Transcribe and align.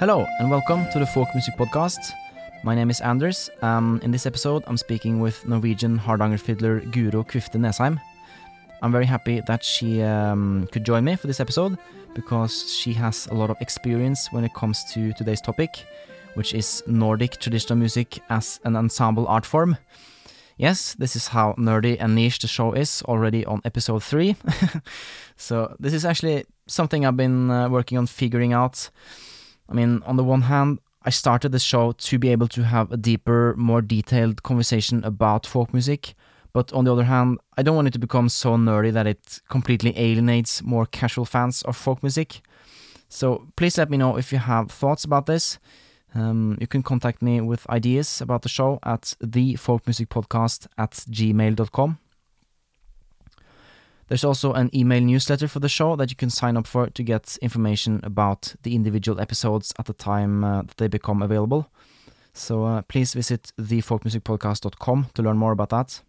Hello, 0.00 0.26
and 0.38 0.50
welcome 0.50 0.88
to 0.92 0.98
the 0.98 1.04
Folk 1.04 1.28
Music 1.34 1.56
Podcast. 1.56 2.12
My 2.64 2.74
name 2.74 2.88
is 2.88 3.02
Anders. 3.02 3.50
Um, 3.60 4.00
in 4.02 4.10
this 4.10 4.24
episode, 4.24 4.64
I'm 4.66 4.78
speaking 4.78 5.20
with 5.20 5.46
Norwegian 5.46 5.98
Hardanger 5.98 6.38
fiddler 6.38 6.80
Guro 6.80 7.22
Kvifte 7.22 7.60
Nesheim. 7.60 8.00
I'm 8.80 8.92
very 8.92 9.04
happy 9.04 9.42
that 9.42 9.62
she 9.62 10.00
um, 10.00 10.66
could 10.72 10.84
join 10.86 11.04
me 11.04 11.16
for 11.16 11.26
this 11.26 11.38
episode 11.38 11.76
because 12.14 12.72
she 12.72 12.94
has 12.94 13.26
a 13.26 13.34
lot 13.34 13.50
of 13.50 13.58
experience 13.60 14.28
when 14.30 14.42
it 14.42 14.54
comes 14.54 14.90
to 14.94 15.12
today's 15.12 15.42
topic, 15.42 15.84
which 16.32 16.54
is 16.54 16.82
Nordic 16.86 17.38
traditional 17.38 17.78
music 17.78 18.22
as 18.30 18.58
an 18.64 18.76
ensemble 18.76 19.28
art 19.28 19.44
form. 19.44 19.76
Yes, 20.56 20.94
this 20.94 21.14
is 21.14 21.28
how 21.28 21.52
nerdy 21.58 21.98
and 22.00 22.14
niche 22.14 22.38
the 22.38 22.48
show 22.48 22.72
is 22.72 23.02
already 23.02 23.44
on 23.44 23.60
episode 23.66 24.02
3. 24.02 24.34
so, 25.36 25.76
this 25.78 25.92
is 25.92 26.06
actually 26.06 26.46
something 26.66 27.04
I've 27.04 27.18
been 27.18 27.50
uh, 27.50 27.68
working 27.68 27.98
on 27.98 28.06
figuring 28.06 28.54
out. 28.54 28.88
I 29.70 29.74
mean, 29.74 30.02
on 30.04 30.16
the 30.16 30.24
one 30.24 30.42
hand, 30.42 30.80
I 31.02 31.10
started 31.10 31.52
the 31.52 31.58
show 31.58 31.92
to 31.92 32.18
be 32.18 32.28
able 32.28 32.48
to 32.48 32.64
have 32.64 32.92
a 32.92 32.96
deeper, 32.96 33.54
more 33.56 33.80
detailed 33.80 34.42
conversation 34.42 35.02
about 35.04 35.46
folk 35.46 35.72
music, 35.72 36.14
but 36.52 36.72
on 36.72 36.84
the 36.84 36.92
other 36.92 37.04
hand, 37.04 37.38
I 37.56 37.62
don't 37.62 37.76
want 37.76 37.88
it 37.88 37.92
to 37.92 37.98
become 37.98 38.28
so 38.28 38.56
nerdy 38.56 38.92
that 38.92 39.06
it 39.06 39.40
completely 39.48 39.96
alienates 39.96 40.62
more 40.62 40.84
casual 40.86 41.24
fans 41.24 41.62
of 41.62 41.76
folk 41.76 42.02
music. 42.02 42.42
So 43.08 43.46
please 43.56 43.78
let 43.78 43.90
me 43.90 43.96
know 43.96 44.16
if 44.16 44.32
you 44.32 44.38
have 44.38 44.70
thoughts 44.70 45.04
about 45.04 45.26
this. 45.26 45.58
Um, 46.14 46.58
you 46.60 46.66
can 46.66 46.82
contact 46.82 47.22
me 47.22 47.40
with 47.40 47.68
ideas 47.70 48.20
about 48.20 48.42
the 48.42 48.48
show 48.48 48.80
at 48.82 49.14
thefolkmusicpodcast 49.22 50.66
at 50.76 50.90
gmail.com. 50.90 51.98
There's 54.10 54.24
also 54.24 54.54
an 54.54 54.70
email 54.74 55.00
newsletter 55.00 55.46
for 55.46 55.60
the 55.60 55.68
show 55.68 55.94
that 55.94 56.10
you 56.10 56.16
can 56.16 56.30
sign 56.30 56.56
up 56.56 56.66
for 56.66 56.88
to 56.88 57.02
get 57.04 57.38
information 57.40 58.00
about 58.02 58.56
the 58.64 58.74
individual 58.74 59.20
episodes 59.20 59.72
at 59.78 59.86
the 59.86 59.92
time 59.92 60.42
uh, 60.42 60.62
that 60.62 60.78
they 60.78 60.88
become 60.88 61.22
available. 61.22 61.70
So 62.32 62.64
uh, 62.64 62.82
please 62.82 63.14
visit 63.14 63.52
thefolkmusicpodcast.com 63.56 65.06
to 65.14 65.22
learn 65.22 65.38
more 65.38 65.52
about 65.52 65.68
that. 65.68 66.02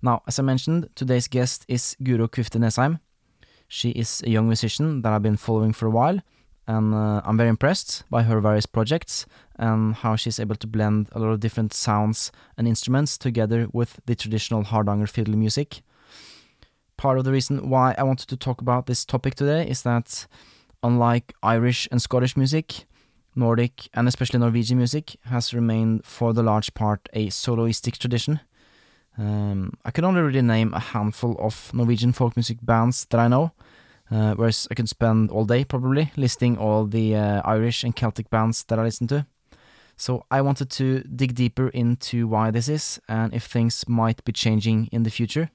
Now, 0.00 0.22
as 0.26 0.38
I 0.38 0.42
mentioned, 0.42 0.88
today's 0.94 1.28
guest 1.28 1.66
is 1.68 1.98
Guro 2.02 2.28
Kvifte 2.28 2.58
Nesheim. 2.58 3.00
She 3.68 3.90
is 3.90 4.22
a 4.26 4.30
young 4.30 4.46
musician 4.46 5.02
that 5.02 5.12
I've 5.12 5.22
been 5.22 5.36
following 5.36 5.74
for 5.74 5.84
a 5.84 5.90
while, 5.90 6.22
and 6.66 6.94
uh, 6.94 7.20
I'm 7.26 7.36
very 7.36 7.50
impressed 7.50 8.04
by 8.08 8.22
her 8.22 8.40
various 8.40 8.64
projects 8.64 9.26
and 9.56 9.96
how 9.96 10.16
she's 10.16 10.40
able 10.40 10.56
to 10.56 10.66
blend 10.66 11.10
a 11.12 11.18
lot 11.18 11.28
of 11.28 11.40
different 11.40 11.74
sounds 11.74 12.32
and 12.56 12.66
instruments 12.66 13.18
together 13.18 13.68
with 13.70 14.00
the 14.06 14.14
traditional 14.14 14.64
Hardanger 14.64 15.06
fiddle 15.06 15.36
music 15.36 15.82
part 16.96 17.18
of 17.18 17.24
the 17.24 17.32
reason 17.32 17.68
why 17.68 17.94
I 17.98 18.02
wanted 18.02 18.28
to 18.28 18.36
talk 18.36 18.60
about 18.60 18.86
this 18.86 19.04
topic 19.04 19.34
today 19.34 19.68
is 19.68 19.82
that, 19.82 20.26
unlike 20.82 21.34
Irish 21.42 21.88
and 21.90 22.00
Scottish 22.00 22.36
music, 22.36 22.86
Nordic 23.34 23.88
and 23.94 24.08
especially 24.08 24.40
Norwegian 24.40 24.78
music 24.78 25.16
has 25.24 25.52
remained 25.52 26.04
for 26.04 26.32
the 26.32 26.42
large 26.42 26.72
part 26.74 27.08
a 27.12 27.28
soloistic 27.28 27.98
tradition. 27.98 28.40
Um, 29.18 29.72
I 29.84 29.90
can 29.90 30.04
only 30.04 30.22
really 30.22 30.42
name 30.42 30.72
a 30.74 30.80
handful 30.80 31.36
of 31.38 31.72
Norwegian 31.72 32.12
folk 32.12 32.36
music 32.36 32.58
bands 32.62 33.06
that 33.10 33.20
I 33.20 33.28
know, 33.28 33.52
uh, 34.10 34.34
whereas 34.34 34.66
I 34.70 34.74
could 34.74 34.88
spend 34.88 35.30
all 35.30 35.44
day 35.44 35.64
probably 35.64 36.12
listing 36.16 36.58
all 36.58 36.86
the 36.86 37.14
uh, 37.14 37.42
Irish 37.44 37.84
and 37.84 37.94
Celtic 37.94 38.30
bands 38.30 38.64
that 38.64 38.78
I 38.78 38.82
listen 38.82 39.06
to. 39.08 39.26
So 39.96 40.24
I 40.30 40.42
wanted 40.42 40.70
to 40.70 41.00
dig 41.02 41.34
deeper 41.34 41.68
into 41.68 42.28
why 42.28 42.50
this 42.50 42.68
is 42.68 43.00
and 43.08 43.32
if 43.32 43.44
things 43.44 43.88
might 43.88 44.22
be 44.24 44.32
changing 44.32 44.88
in 44.92 45.04
the 45.04 45.10
future. 45.10 45.50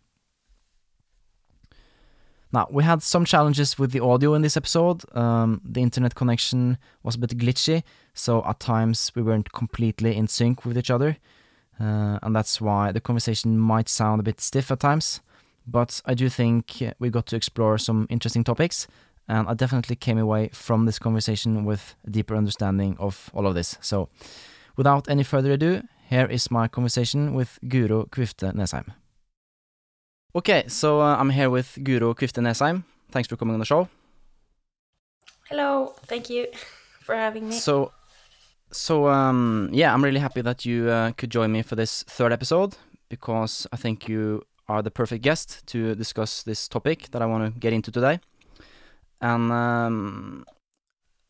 Now, 2.54 2.68
we 2.70 2.84
had 2.84 3.02
some 3.02 3.24
challenges 3.24 3.80
with 3.80 3.92
the 3.92 4.02
audio 4.02 4.34
in 4.34 4.42
this 4.42 4.58
episode. 4.58 5.04
Um, 5.16 5.62
the 5.64 5.82
internet 5.82 6.16
connection 6.16 6.78
was 7.02 7.16
a 7.16 7.20
bit 7.20 7.38
glitchy, 7.38 7.84
so 8.14 8.44
at 8.46 8.60
times 8.60 9.12
we 9.16 9.22
weren't 9.22 9.54
completely 9.54 10.16
in 10.16 10.28
sync 10.28 10.66
with 10.66 10.78
each 10.78 10.92
other, 10.92 11.18
uh, 11.80 12.20
and 12.22 12.36
that's 12.36 12.60
why 12.60 12.92
the 12.92 13.00
conversation 13.00 13.58
might 13.58 13.88
sound 13.88 14.20
a 14.20 14.24
bit 14.24 14.42
stiff 14.42 14.70
at 14.70 14.82
times. 14.82 15.22
But 15.66 16.02
I 16.06 16.14
do 16.14 16.28
think 16.28 16.84
we 17.00 17.10
got 17.10 17.28
to 17.28 17.38
explore 17.38 17.78
some 17.78 18.06
interesting 18.10 18.44
topics, 18.44 18.86
and 19.30 19.48
I 19.48 19.54
definitely 19.54 19.96
came 19.96 20.18
away 20.18 20.50
from 20.52 20.86
this 20.86 21.00
conversation 21.00 21.64
with 21.64 21.96
a 22.06 22.10
deeper 22.10 22.36
understanding 22.36 22.98
of 23.00 23.30
all 23.34 23.48
of 23.48 23.56
this. 23.56 23.78
So, 23.80 24.10
without 24.76 25.10
any 25.10 25.24
further 25.24 25.54
ado, 25.54 25.84
here 26.10 26.26
is 26.26 26.52
my 26.52 26.68
conversation 26.68 27.34
with 27.34 27.60
Guro 27.64 28.10
Kvifte 28.10 28.54
Nesheim. 28.54 28.92
Okay, 30.34 30.64
so 30.68 31.02
uh, 31.02 31.18
I'm 31.18 31.30
here 31.30 31.50
with 31.50 31.78
Guro 31.84 32.16
Kvifte 32.16 32.42
Nesheim. 32.42 32.86
Thanks 33.12 33.28
for 33.28 33.36
coming 33.36 33.54
on 33.54 33.60
the 33.60 33.66
show. 33.66 33.90
Hello, 35.50 35.94
thank 36.06 36.30
you 36.30 36.48
for 37.02 37.16
having 37.16 37.50
me. 37.50 37.56
So, 37.56 37.92
so 38.72 39.10
um, 39.10 39.70
yeah, 39.74 39.94
I'm 39.94 40.02
really 40.02 40.22
happy 40.22 40.40
that 40.40 40.66
you 40.66 40.90
uh, 40.90 41.12
could 41.18 41.32
join 41.32 41.52
me 41.52 41.64
for 41.64 41.76
this 41.76 42.04
third 42.04 42.32
episode 42.32 42.78
because 43.10 43.68
I 43.74 43.76
think 43.76 44.08
you 44.08 44.44
are 44.70 44.82
the 44.82 44.90
perfect 44.90 45.22
guest 45.22 45.68
to 45.68 45.96
discuss 45.96 46.44
this 46.44 46.70
topic 46.70 47.12
that 47.12 47.22
I 47.22 47.26
want 47.26 47.54
to 47.54 47.60
get 47.60 47.74
into 47.74 47.92
today. 47.92 48.22
And 49.20 49.52
um, 49.52 50.46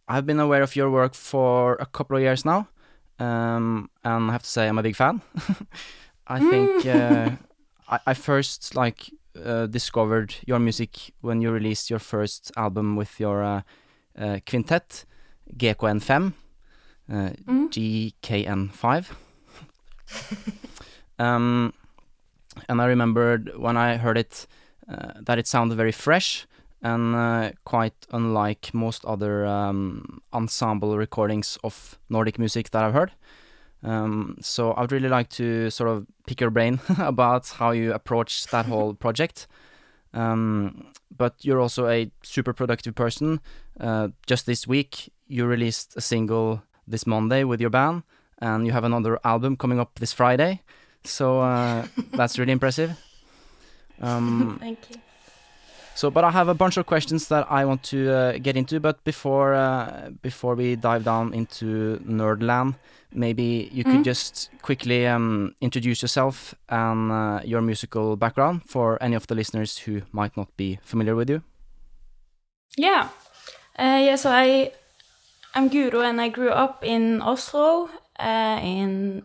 I've 0.07 0.27
been 0.27 0.39
aware 0.39 0.61
of 0.61 0.75
your 0.75 0.91
work 0.91 1.15
for 1.15 1.73
a 1.79 1.87
couple 1.87 2.17
of 2.17 2.21
years 2.21 2.45
now, 2.45 2.67
um, 3.17 3.89
and 4.03 4.29
I 4.29 4.31
have 4.31 4.43
to 4.43 4.49
say 4.49 4.67
I'm 4.67 4.77
a 4.77 4.83
big 4.83 4.95
fan. 4.95 5.23
I 6.27 6.39
think. 6.39 6.85
Uh, 6.85 7.31
I, 7.91 7.99
I 8.07 8.13
first 8.13 8.75
like 8.75 9.11
uh, 9.43 9.67
discovered 9.67 10.35
your 10.45 10.59
music 10.59 11.13
when 11.21 11.41
you 11.41 11.51
released 11.51 11.89
your 11.89 11.99
first 11.99 12.51
album 12.57 12.95
with 12.95 13.19
your 13.19 13.43
uh, 13.43 13.61
uh, 14.17 14.39
quintet, 14.47 15.05
GKN5, 15.55 16.33
uh, 17.09 17.13
mm. 17.13 17.69
GKN5. 17.69 19.05
um, 21.19 21.73
and 22.67 22.81
I 22.81 22.85
remembered 22.85 23.51
when 23.57 23.77
I 23.77 23.97
heard 23.97 24.17
it 24.17 24.47
uh, 24.89 25.13
that 25.21 25.37
it 25.37 25.47
sounded 25.47 25.75
very 25.75 25.91
fresh 25.91 26.47
and 26.81 27.15
uh, 27.15 27.51
quite 27.63 28.07
unlike 28.11 28.73
most 28.73 29.05
other 29.05 29.45
um, 29.45 30.21
ensemble 30.33 30.97
recordings 30.97 31.57
of 31.63 31.99
Nordic 32.09 32.39
music 32.39 32.71
that 32.71 32.83
I've 32.83 32.93
heard. 32.93 33.11
Um, 33.83 34.37
so 34.41 34.71
I 34.71 34.81
would 34.81 34.91
really 34.91 35.09
like 35.09 35.29
to 35.29 35.69
sort 35.69 35.89
of 35.89 36.05
pick 36.27 36.39
your 36.39 36.51
brain 36.51 36.79
about 36.99 37.49
how 37.49 37.71
you 37.71 37.93
approach 37.93 38.45
that 38.47 38.65
whole 38.65 38.93
project. 39.05 39.47
Um, 40.13 40.91
but 41.15 41.35
you're 41.41 41.59
also 41.59 41.87
a 41.87 42.11
super 42.23 42.53
productive 42.53 42.95
person. 42.95 43.39
Uh, 43.79 44.09
just 44.27 44.45
this 44.45 44.67
week, 44.67 45.11
you 45.27 45.45
released 45.45 45.95
a 45.95 46.01
single 46.01 46.63
this 46.87 47.07
Monday 47.07 47.43
with 47.43 47.61
your 47.61 47.69
band, 47.69 48.03
and 48.39 48.65
you 48.65 48.73
have 48.73 48.83
another 48.83 49.19
album 49.23 49.55
coming 49.55 49.79
up 49.79 49.99
this 49.99 50.13
Friday. 50.13 50.61
So 51.03 51.39
uh, 51.39 51.87
that's 52.13 52.37
really 52.37 52.51
impressive. 52.51 52.97
Um, 54.01 54.57
Thank 54.59 54.79
you. 54.89 55.01
So, 56.01 56.09
but 56.09 56.23
I 56.23 56.31
have 56.31 56.47
a 56.47 56.55
bunch 56.55 56.77
of 56.77 56.87
questions 56.87 57.27
that 57.27 57.45
I 57.51 57.63
want 57.63 57.83
to 57.93 58.11
uh, 58.11 58.37
get 58.39 58.57
into. 58.57 58.79
But 58.79 59.03
before 59.03 59.53
uh, 59.53 60.09
before 60.23 60.55
we 60.55 60.75
dive 60.75 61.03
down 61.03 61.31
into 61.31 61.99
Nerdland, 62.03 62.73
maybe 63.13 63.69
you 63.71 63.83
could 63.83 64.01
mm. 64.01 64.03
just 64.03 64.49
quickly 64.63 65.05
um, 65.05 65.53
introduce 65.61 66.01
yourself 66.01 66.55
and 66.69 67.11
uh, 67.11 67.41
your 67.45 67.61
musical 67.61 68.15
background 68.15 68.63
for 68.65 68.97
any 68.99 69.15
of 69.15 69.27
the 69.27 69.35
listeners 69.35 69.77
who 69.77 70.01
might 70.11 70.35
not 70.35 70.49
be 70.57 70.79
familiar 70.81 71.15
with 71.15 71.29
you. 71.29 71.43
Yeah, 72.75 73.09
uh, 73.77 74.01
yeah. 74.01 74.15
So 74.15 74.31
I 74.31 74.71
I'm 75.53 75.69
Guro, 75.69 76.01
and 76.01 76.19
I 76.19 76.29
grew 76.29 76.49
up 76.49 76.83
in 76.83 77.21
Oslo, 77.21 77.91
uh, 78.17 78.59
in 78.63 79.21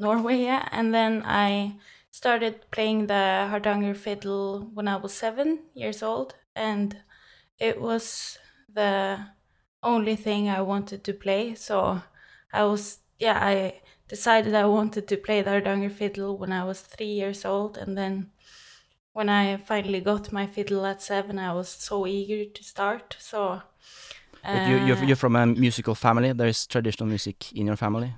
Norway. 0.00 0.42
Yeah, 0.42 0.66
and 0.72 0.92
then 0.92 1.22
I 1.24 1.76
started 2.18 2.54
playing 2.72 3.06
the 3.06 3.46
Hardanger 3.48 3.94
fiddle 3.94 4.70
when 4.74 4.88
I 4.88 4.96
was 4.96 5.14
seven 5.14 5.60
years 5.74 6.02
old, 6.02 6.34
and 6.56 6.96
it 7.58 7.80
was 7.80 8.38
the 8.80 9.18
only 9.84 10.16
thing 10.16 10.48
I 10.48 10.60
wanted 10.62 11.04
to 11.04 11.12
play. 11.12 11.54
So 11.54 12.02
I 12.52 12.64
was, 12.64 12.98
yeah, 13.20 13.38
I 13.40 13.80
decided 14.08 14.52
I 14.54 14.66
wanted 14.66 15.06
to 15.06 15.16
play 15.16 15.42
the 15.42 15.50
Hardanger 15.50 15.90
fiddle 15.90 16.36
when 16.36 16.52
I 16.52 16.64
was 16.64 16.80
three 16.80 17.14
years 17.20 17.44
old, 17.44 17.78
and 17.78 17.96
then 17.96 18.32
when 19.12 19.28
I 19.28 19.56
finally 19.56 20.00
got 20.00 20.32
my 20.32 20.46
fiddle 20.48 20.84
at 20.86 21.00
seven, 21.02 21.38
I 21.38 21.52
was 21.54 21.68
so 21.68 22.04
eager 22.06 22.50
to 22.52 22.64
start. 22.64 23.16
So. 23.20 23.62
Uh, 24.44 24.66
you, 24.68 24.76
you're, 24.86 25.04
you're 25.04 25.16
from 25.24 25.36
a 25.36 25.46
musical 25.46 25.94
family. 25.94 26.32
There's 26.32 26.66
traditional 26.66 27.08
music 27.08 27.52
in 27.52 27.66
your 27.66 27.76
family. 27.76 28.12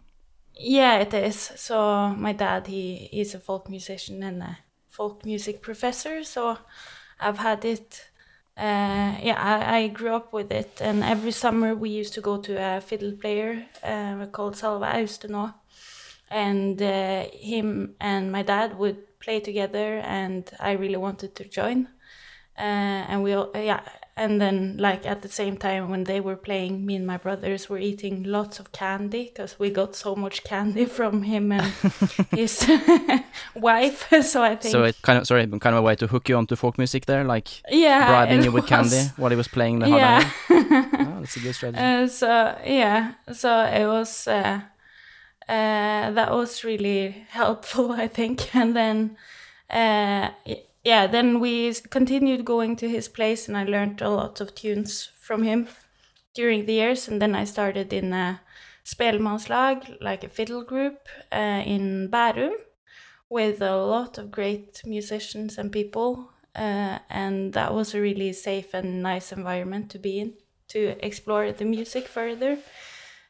Yeah, 0.62 0.98
it 0.98 1.14
is. 1.14 1.52
So 1.56 2.10
my 2.18 2.32
dad, 2.34 2.66
he 2.66 3.08
is 3.12 3.34
a 3.34 3.38
folk 3.38 3.70
musician 3.70 4.22
and 4.22 4.42
a 4.42 4.58
folk 4.88 5.24
music 5.24 5.62
professor. 5.62 6.22
So 6.22 6.58
I've 7.18 7.38
had 7.38 7.64
it. 7.64 8.10
Uh, 8.56 9.16
yeah, 9.22 9.36
I, 9.38 9.76
I, 9.78 9.88
grew 9.88 10.14
up 10.14 10.34
with 10.34 10.52
it, 10.52 10.82
and 10.82 11.02
every 11.02 11.30
summer 11.30 11.74
we 11.74 11.88
used 11.88 12.12
to 12.14 12.20
go 12.20 12.36
to 12.36 12.54
a 12.56 12.80
fiddle 12.82 13.12
player 13.12 13.64
uh, 13.82 14.26
called 14.26 14.54
Salva 14.54 14.86
Austenå, 14.96 15.54
and 16.30 16.82
uh, 16.82 17.24
him 17.32 17.94
and 18.00 18.30
my 18.30 18.42
dad 18.42 18.76
would 18.76 19.18
play 19.18 19.40
together, 19.40 20.00
and 20.00 20.50
I 20.60 20.72
really 20.72 20.98
wanted 20.98 21.34
to 21.36 21.44
join. 21.44 21.88
Uh, 22.58 23.06
and 23.08 23.22
we, 23.22 23.32
all, 23.32 23.50
yeah, 23.54 23.80
and 24.16 24.40
then 24.40 24.76
like 24.78 25.06
at 25.06 25.22
the 25.22 25.28
same 25.28 25.56
time 25.56 25.88
when 25.90 26.04
they 26.04 26.20
were 26.20 26.36
playing, 26.36 26.84
me 26.86 26.96
and 26.96 27.06
my 27.06 27.16
brothers 27.16 27.68
were 27.68 27.78
eating 27.78 28.24
lots 28.24 28.58
of 28.60 28.72
candy 28.72 29.24
because 29.24 29.58
we 29.58 29.70
got 29.70 29.94
so 29.96 30.14
much 30.14 30.44
candy 30.44 30.84
from 30.98 31.22
him 31.22 31.52
and 31.52 31.64
his 32.30 32.64
wife. 33.54 34.08
so 34.22 34.42
I 34.42 34.56
think 34.56 34.72
So 34.72 34.84
it 34.84 34.96
kind 35.02 35.18
of 35.18 35.26
sorry, 35.26 35.46
kind 35.46 35.74
of 35.74 35.76
a 35.76 35.82
way 35.82 35.96
to 35.96 36.06
hook 36.06 36.28
you 36.28 36.36
onto 36.36 36.56
folk 36.56 36.76
music 36.78 37.06
there, 37.06 37.24
like 37.24 37.48
yeah, 37.70 38.08
bribing 38.08 38.44
you 38.44 38.52
with 38.52 38.66
candy 38.66 39.02
while 39.16 39.30
he 39.30 39.36
was 39.36 39.48
playing 39.48 39.78
the 39.80 39.88
Yeah. 39.88 40.30
oh, 40.50 41.16
that's 41.20 41.36
a 41.36 41.40
good 41.40 41.54
strategy. 41.54 41.82
Uh, 41.82 42.06
so 42.08 42.56
yeah, 42.66 43.12
so 43.32 43.50
it 43.64 43.86
was 43.86 44.26
uh, 44.28 44.60
uh, 45.48 46.10
that 46.12 46.30
was 46.30 46.62
really 46.64 47.26
helpful, 47.30 47.92
I 47.92 48.08
think. 48.08 48.54
And 48.54 48.76
then 48.76 49.16
uh, 49.70 50.30
yeah, 50.84 51.06
then 51.06 51.40
we 51.40 51.72
continued 51.90 52.44
going 52.44 52.76
to 52.76 52.88
his 52.88 53.08
place, 53.08 53.48
and 53.48 53.56
I 53.56 53.64
learned 53.64 54.00
a 54.00 54.10
lot 54.10 54.40
of 54.40 54.54
tunes 54.54 55.10
from 55.20 55.42
him 55.42 55.68
during 56.34 56.66
the 56.66 56.74
years. 56.74 57.08
And 57.08 57.20
then 57.20 57.34
I 57.34 57.44
started 57.44 57.92
in 57.92 58.12
a 58.12 58.40
spelmanslag, 58.84 59.98
like 60.00 60.24
a 60.24 60.28
fiddle 60.28 60.64
group 60.64 61.08
uh, 61.32 61.62
in 61.66 62.08
Bærum, 62.10 62.54
with 63.28 63.60
a 63.60 63.76
lot 63.76 64.18
of 64.18 64.30
great 64.30 64.82
musicians 64.84 65.58
and 65.58 65.70
people. 65.70 66.30
Uh, 66.54 66.98
and 67.08 67.52
that 67.52 67.74
was 67.74 67.94
a 67.94 68.00
really 68.00 68.32
safe 68.32 68.74
and 68.74 69.02
nice 69.02 69.32
environment 69.32 69.90
to 69.90 69.98
be 69.98 70.18
in 70.18 70.34
to 70.68 70.96
explore 71.04 71.52
the 71.52 71.64
music 71.64 72.08
further. 72.08 72.58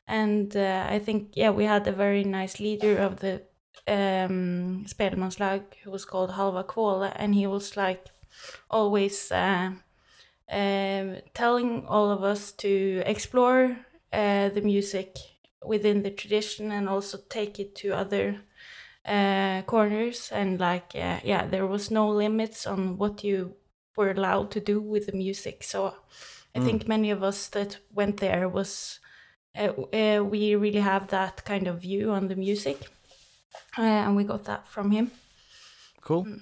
And 0.06 0.56
uh, 0.56 0.87
I 0.88 0.99
think, 0.99 1.31
yeah, 1.35 1.50
we 1.50 1.64
had 1.64 1.87
a 1.87 1.93
very 1.93 2.25
nice 2.25 2.61
leader 2.61 2.99
of 2.99 3.20
the 3.20 3.43
um, 3.88 4.84
spelmanslag 4.87 5.62
who 5.82 5.90
was 5.90 6.05
called 6.05 6.31
Halva 6.31 6.64
Kvåle, 6.64 7.12
and 7.17 7.34
he 7.34 7.46
was 7.46 7.76
like 7.76 8.06
always 8.70 9.32
uh, 9.32 9.72
um 10.50 11.17
telling 11.34 11.87
all 11.87 12.11
of 12.11 12.25
us 12.25 12.52
to 12.52 13.02
explore 13.06 13.76
uh, 14.12 14.49
the 14.50 14.61
music 14.62 15.17
within 15.64 16.02
the 16.02 16.11
tradition 16.11 16.72
and 16.72 16.88
also 16.88 17.19
take 17.28 17.61
it 17.61 17.75
to 17.76 17.90
other 17.93 18.40
uh, 19.05 19.62
corners. 19.67 20.31
And 20.32 20.61
like, 20.61 20.93
uh, 20.94 21.20
yeah, 21.25 21.46
there 21.46 21.67
was 21.67 21.90
no 21.90 22.08
limits 22.08 22.67
on 22.67 22.99
what 22.99 23.25
you 23.25 23.56
were 23.96 24.11
allowed 24.11 24.50
to 24.52 24.61
do 24.61 24.81
with 24.81 25.06
the 25.06 25.12
music. 25.17 25.62
So 25.64 25.94
I 26.55 26.61
Mm. 26.61 26.64
think 26.64 26.88
many 26.88 27.11
of 27.11 27.22
us 27.22 27.49
that 27.49 27.78
went 27.93 28.19
there 28.19 28.49
was 28.49 29.00
uh, 29.56 29.72
uh, 29.93 30.25
we 30.25 30.55
really 30.56 30.81
have 30.81 31.08
that 31.08 31.44
kind 31.44 31.67
of 31.69 31.81
view 31.82 32.11
on 32.12 32.28
the 32.28 32.37
music, 32.37 32.88
uh, 33.79 33.82
and 33.82 34.17
we 34.17 34.25
got 34.25 34.44
that 34.44 34.67
from 34.69 34.91
him. 34.91 35.11
Cool. 36.00 36.25
Mm. 36.25 36.41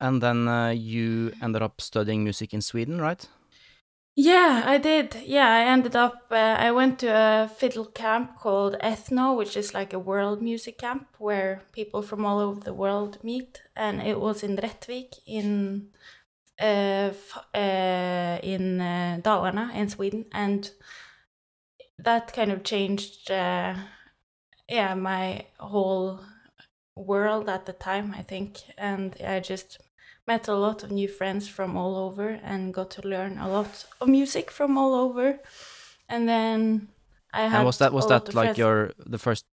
And 0.00 0.22
then 0.22 0.48
uh, 0.48 0.70
you 0.70 1.32
ended 1.42 1.62
up 1.62 1.80
studying 1.80 2.24
music 2.24 2.54
in 2.54 2.62
Sweden, 2.62 3.00
right? 3.00 3.28
Yeah, 4.16 4.62
I 4.66 4.78
did. 4.78 5.14
Yeah, 5.24 5.48
I 5.48 5.64
ended 5.64 5.94
up. 5.94 6.26
Uh, 6.30 6.56
I 6.58 6.72
went 6.72 6.98
to 6.98 7.06
a 7.06 7.48
fiddle 7.48 7.86
camp 7.86 8.38
called 8.38 8.76
Ethno, 8.82 9.36
which 9.36 9.56
is 9.56 9.72
like 9.72 9.92
a 9.92 9.98
world 9.98 10.42
music 10.42 10.78
camp 10.78 11.06
where 11.18 11.62
people 11.72 12.02
from 12.02 12.24
all 12.24 12.38
over 12.38 12.60
the 12.60 12.74
world 12.74 13.18
meet, 13.22 13.62
and 13.76 14.02
it 14.02 14.18
was 14.20 14.42
in 14.42 14.56
Rättvik 14.56 15.20
in 15.26 15.88
uh, 16.60 17.12
f- 17.12 17.46
uh, 17.54 18.38
in 18.42 18.80
uh, 18.80 19.20
Dalarna 19.22 19.74
in 19.74 19.88
Sweden, 19.88 20.26
and 20.32 20.70
that 21.98 22.32
kind 22.32 22.50
of 22.52 22.64
changed. 22.64 23.30
Yeah, 24.70 24.94
my 24.94 25.44
whole 25.58 26.20
world 26.96 27.48
at 27.48 27.66
the 27.66 27.72
time, 27.72 28.14
I 28.16 28.22
think, 28.22 28.58
and 28.78 29.16
I 29.26 29.40
just 29.40 29.78
met 30.26 30.48
a 30.48 30.54
lot 30.54 30.82
of 30.84 30.90
new 30.90 31.08
friends 31.08 31.48
from 31.48 31.76
all 31.76 31.96
over 31.96 32.38
and 32.44 32.72
got 32.72 32.90
to 32.92 33.08
learn 33.08 33.38
a 33.38 33.48
lot 33.48 33.84
of 34.00 34.08
music 34.08 34.50
from 34.50 34.78
all 34.78 34.94
over. 34.94 35.40
And 36.08 36.28
then 36.28 36.88
I 37.32 37.42
had 37.48 37.56
And 37.58 37.66
was 37.66 37.78
that 37.78 37.92
was 37.92 38.06
that 38.08 38.34
like 38.34 38.44
friends- 38.44 38.58
your 38.58 38.92
the 38.98 39.18
first? 39.18 39.44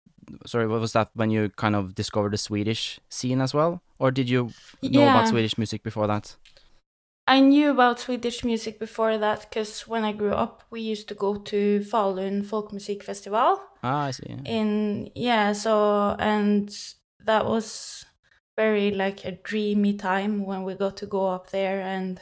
Sorry, 0.45 0.67
what 0.67 0.81
was 0.81 0.91
that 0.91 1.09
when 1.13 1.31
you 1.31 1.49
kind 1.55 1.75
of 1.75 1.95
discovered 1.95 2.33
the 2.33 2.37
Swedish 2.37 2.99
scene 3.09 3.41
as 3.41 3.53
well, 3.53 3.81
or 3.97 4.11
did 4.11 4.29
you 4.29 4.51
know 4.83 5.01
yeah. 5.01 5.13
about 5.15 5.29
Swedish 5.29 5.57
music 5.57 5.83
before 5.83 6.05
that? 6.07 6.35
I 7.27 7.41
knew 7.41 7.71
about 7.71 7.99
Swedish 7.99 8.43
music 8.45 8.79
before 8.79 9.17
that 9.17 9.41
because 9.49 9.81
when 9.87 10.03
I 10.05 10.13
grew 10.13 10.31
up, 10.33 10.63
we 10.69 10.79
used 10.81 11.07
to 11.09 11.15
go 11.15 11.35
to 11.35 11.79
Falun 11.81 12.43
Folkmusik 12.45 13.03
Festival. 13.03 13.59
Ah, 13.83 14.05
I 14.07 14.11
see. 14.11 14.35
in 14.45 15.11
yeah 15.15 15.53
so 15.53 16.15
and 16.19 16.69
that 17.25 17.45
was 17.45 18.05
very 18.55 18.91
like 18.91 19.23
a 19.25 19.31
dreamy 19.43 19.93
time 19.93 20.45
when 20.45 20.63
we 20.63 20.73
got 20.75 20.97
to 20.97 21.05
go 21.05 21.27
up 21.27 21.51
there 21.51 21.79
and 21.81 22.19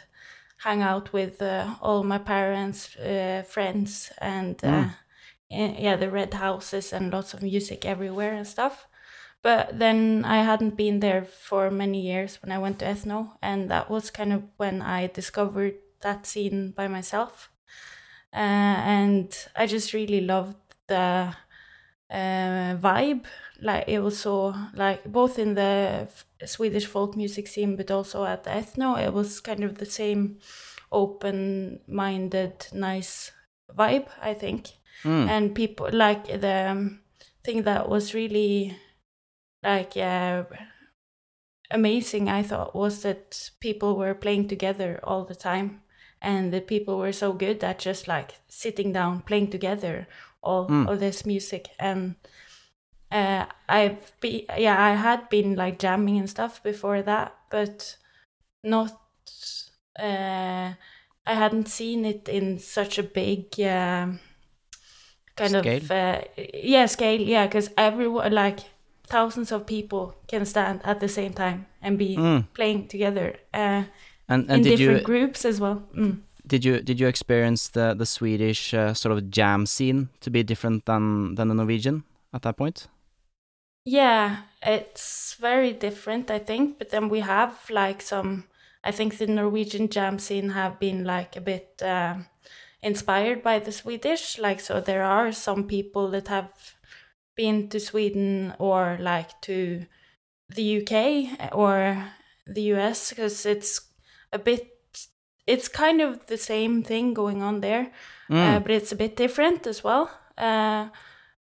hang 0.58 0.82
out 0.82 1.14
with 1.14 1.42
uh, 1.42 1.76
all 1.82 2.04
my 2.04 2.18
parents 2.18 2.96
uh, 2.98 3.44
friends 3.48 4.12
and 4.20 4.56
uh, 4.64 4.90
Mm. 5.52 5.76
yeah 5.80 5.96
the 5.96 6.10
red 6.10 6.34
houses 6.34 6.92
and 6.94 7.14
lots 7.14 7.34
of 7.34 7.42
music 7.44 7.86
everywhere 7.86 8.34
and 8.34 8.48
stuff 8.48 8.88
but 9.46 9.64
then 9.84 10.24
i 10.26 10.38
hadn't 10.50 10.76
been 10.84 11.00
there 11.00 11.24
for 11.50 11.64
many 11.84 12.00
years 12.12 12.32
when 12.42 12.52
i 12.56 12.58
went 12.64 12.78
to 12.80 12.86
ethno 12.94 13.20
and 13.42 13.70
that 13.72 13.86
was 13.94 14.10
kind 14.18 14.32
of 14.34 14.42
when 14.58 14.82
i 14.82 15.08
discovered 15.20 15.76
that 16.06 16.26
scene 16.26 16.60
by 16.80 16.88
myself 16.98 17.34
uh, 18.34 18.78
and 18.98 19.28
i 19.56 19.66
just 19.76 19.94
really 19.94 20.22
loved 20.22 20.58
the 20.88 21.34
uh, 22.12 22.72
vibe. 22.88 23.24
Like 23.62 23.86
it 23.88 24.00
was 24.00 24.20
so 24.20 24.54
like 24.76 25.02
both 25.06 25.40
in 25.40 25.56
the 25.56 26.08
f- 26.08 26.26
Swedish 26.46 26.86
folk 26.86 27.16
music 27.18 27.48
scene, 27.48 27.76
but 27.76 27.90
also 27.90 28.26
at 28.26 28.44
ethno, 28.46 28.90
it 29.06 29.12
was 29.14 29.40
kind 29.42 29.64
of 29.64 29.80
the 29.80 29.86
same 30.02 30.38
open-minded, 30.92 32.68
nice 32.74 33.32
vibe. 33.76 34.08
I 34.22 34.34
think, 34.34 34.70
Mm. 35.04 35.28
and 35.30 35.56
people 35.56 35.90
like 35.92 36.26
the 36.42 36.70
um, 36.72 37.00
thing 37.44 37.64
that 37.64 37.90
was 37.90 38.14
really 38.14 38.76
like 39.66 39.98
uh, 39.98 40.44
amazing. 41.72 42.30
I 42.30 42.44
thought 42.44 42.76
was 42.76 43.02
that 43.04 43.50
people 43.60 43.96
were 43.96 44.14
playing 44.14 44.48
together 44.48 45.00
all 45.04 45.26
the 45.26 45.36
time. 45.36 45.82
And 46.22 46.52
the 46.54 46.62
people 46.62 46.98
were 46.98 47.12
so 47.12 47.34
good 47.34 47.64
at 47.64 47.80
just 47.80 48.08
like 48.08 48.36
sitting 48.48 48.92
down, 48.94 49.22
playing 49.22 49.50
together, 49.52 50.08
all 50.42 50.68
Mm. 50.68 50.88
of 50.90 51.00
this 51.00 51.26
music 51.26 51.70
and 51.80 52.16
uh, 53.12 53.46
I've 53.70 54.12
be 54.22 54.46
yeah 54.58 54.78
I 54.84 54.94
had 54.96 55.30
been 55.30 55.56
like 55.56 55.80
jamming 55.80 56.20
and 56.20 56.30
stuff 56.30 56.62
before 56.64 57.02
that 57.04 57.36
but 57.50 57.98
not 58.64 58.92
uh, 60.00 60.74
I 61.26 61.34
hadn't 61.34 61.68
seen 61.68 62.06
it 62.06 62.30
in 62.30 62.60
such 62.60 63.00
a 63.00 63.04
big 63.04 63.60
um 63.62 64.20
kind 65.36 65.56
of 65.56 65.92
uh, 65.92 66.22
yeah 66.54 66.86
scale 66.86 67.22
yeah 67.22 67.46
because 67.48 67.70
everyone 67.78 68.32
like 68.34 68.60
thousands 69.08 69.52
of 69.52 69.66
people 69.66 70.16
can 70.28 70.46
stand 70.46 70.82
at 70.84 71.00
the 71.00 71.08
same 71.08 71.34
time 71.34 71.66
and 71.82 71.98
be 71.98 72.16
Mm. 72.18 72.44
playing 72.54 72.88
together 72.88 73.36
uh, 73.54 73.84
And 74.28 74.44
in 74.46 74.52
and 74.52 74.64
did 74.64 74.78
different 74.78 75.00
you 75.02 75.06
groups 75.06 75.46
as 75.46 75.60
well 75.60 75.84
mm. 75.94 76.18
did 76.48 76.66
you 76.66 76.82
did 76.82 77.00
you 77.00 77.08
experience 77.08 77.70
the 77.72 77.94
the 77.96 78.06
Swedish 78.06 78.74
uh, 78.74 78.94
sort 78.94 79.18
of 79.18 79.30
jam 79.30 79.66
scene 79.66 80.10
to 80.20 80.30
be 80.30 80.44
different 80.44 80.86
than 80.86 81.36
than 81.36 81.48
the 81.48 81.56
Norwegian 81.56 82.04
at 82.34 82.42
that 82.42 82.58
point? 82.58 82.88
Yeah, 83.88 84.38
it's 84.64 85.36
very 85.40 85.72
different, 85.74 86.32
I 86.32 86.40
think. 86.40 86.80
But 86.80 86.90
then 86.90 87.10
we 87.10 87.20
have 87.22 87.54
like 87.70 88.02
some. 88.02 88.46
I 88.84 88.92
think 88.92 89.18
the 89.18 89.28
Norwegian 89.28 89.90
jam 89.90 90.20
scene 90.20 90.50
have 90.50 90.80
been 90.80 91.04
like 91.04 91.36
a 91.36 91.42
bit 91.42 91.82
uh, 91.82 92.16
inspired 92.82 93.42
by 93.44 93.60
the 93.60 93.72
Swedish. 93.72 94.38
Like, 94.40 94.60
so 94.60 94.82
there 94.82 95.04
are 95.04 95.32
some 95.32 95.64
people 95.68 96.10
that 96.12 96.28
have 96.28 96.75
been 97.36 97.70
to 97.70 97.80
Sweden 97.80 98.54
or 98.60 98.98
like 99.00 99.40
to 99.42 99.86
the 100.50 100.64
UK 100.64 101.30
or 101.52 102.04
the 102.48 102.62
US 102.74 103.10
because 103.12 103.46
it's 103.46 103.82
a 104.32 104.40
bit. 104.40 104.72
It's 105.48 105.68
kind 105.68 106.02
of 106.02 106.26
the 106.28 106.38
same 106.38 106.84
thing 106.84 107.14
going 107.14 107.44
on 107.44 107.62
there, 107.62 107.92
Mm. 108.30 108.56
uh, 108.58 108.60
but 108.60 108.72
it's 108.72 108.92
a 108.92 108.96
bit 108.96 109.16
different 109.16 109.68
as 109.68 109.84
well. 109.84 110.10
Uh, 110.38 110.90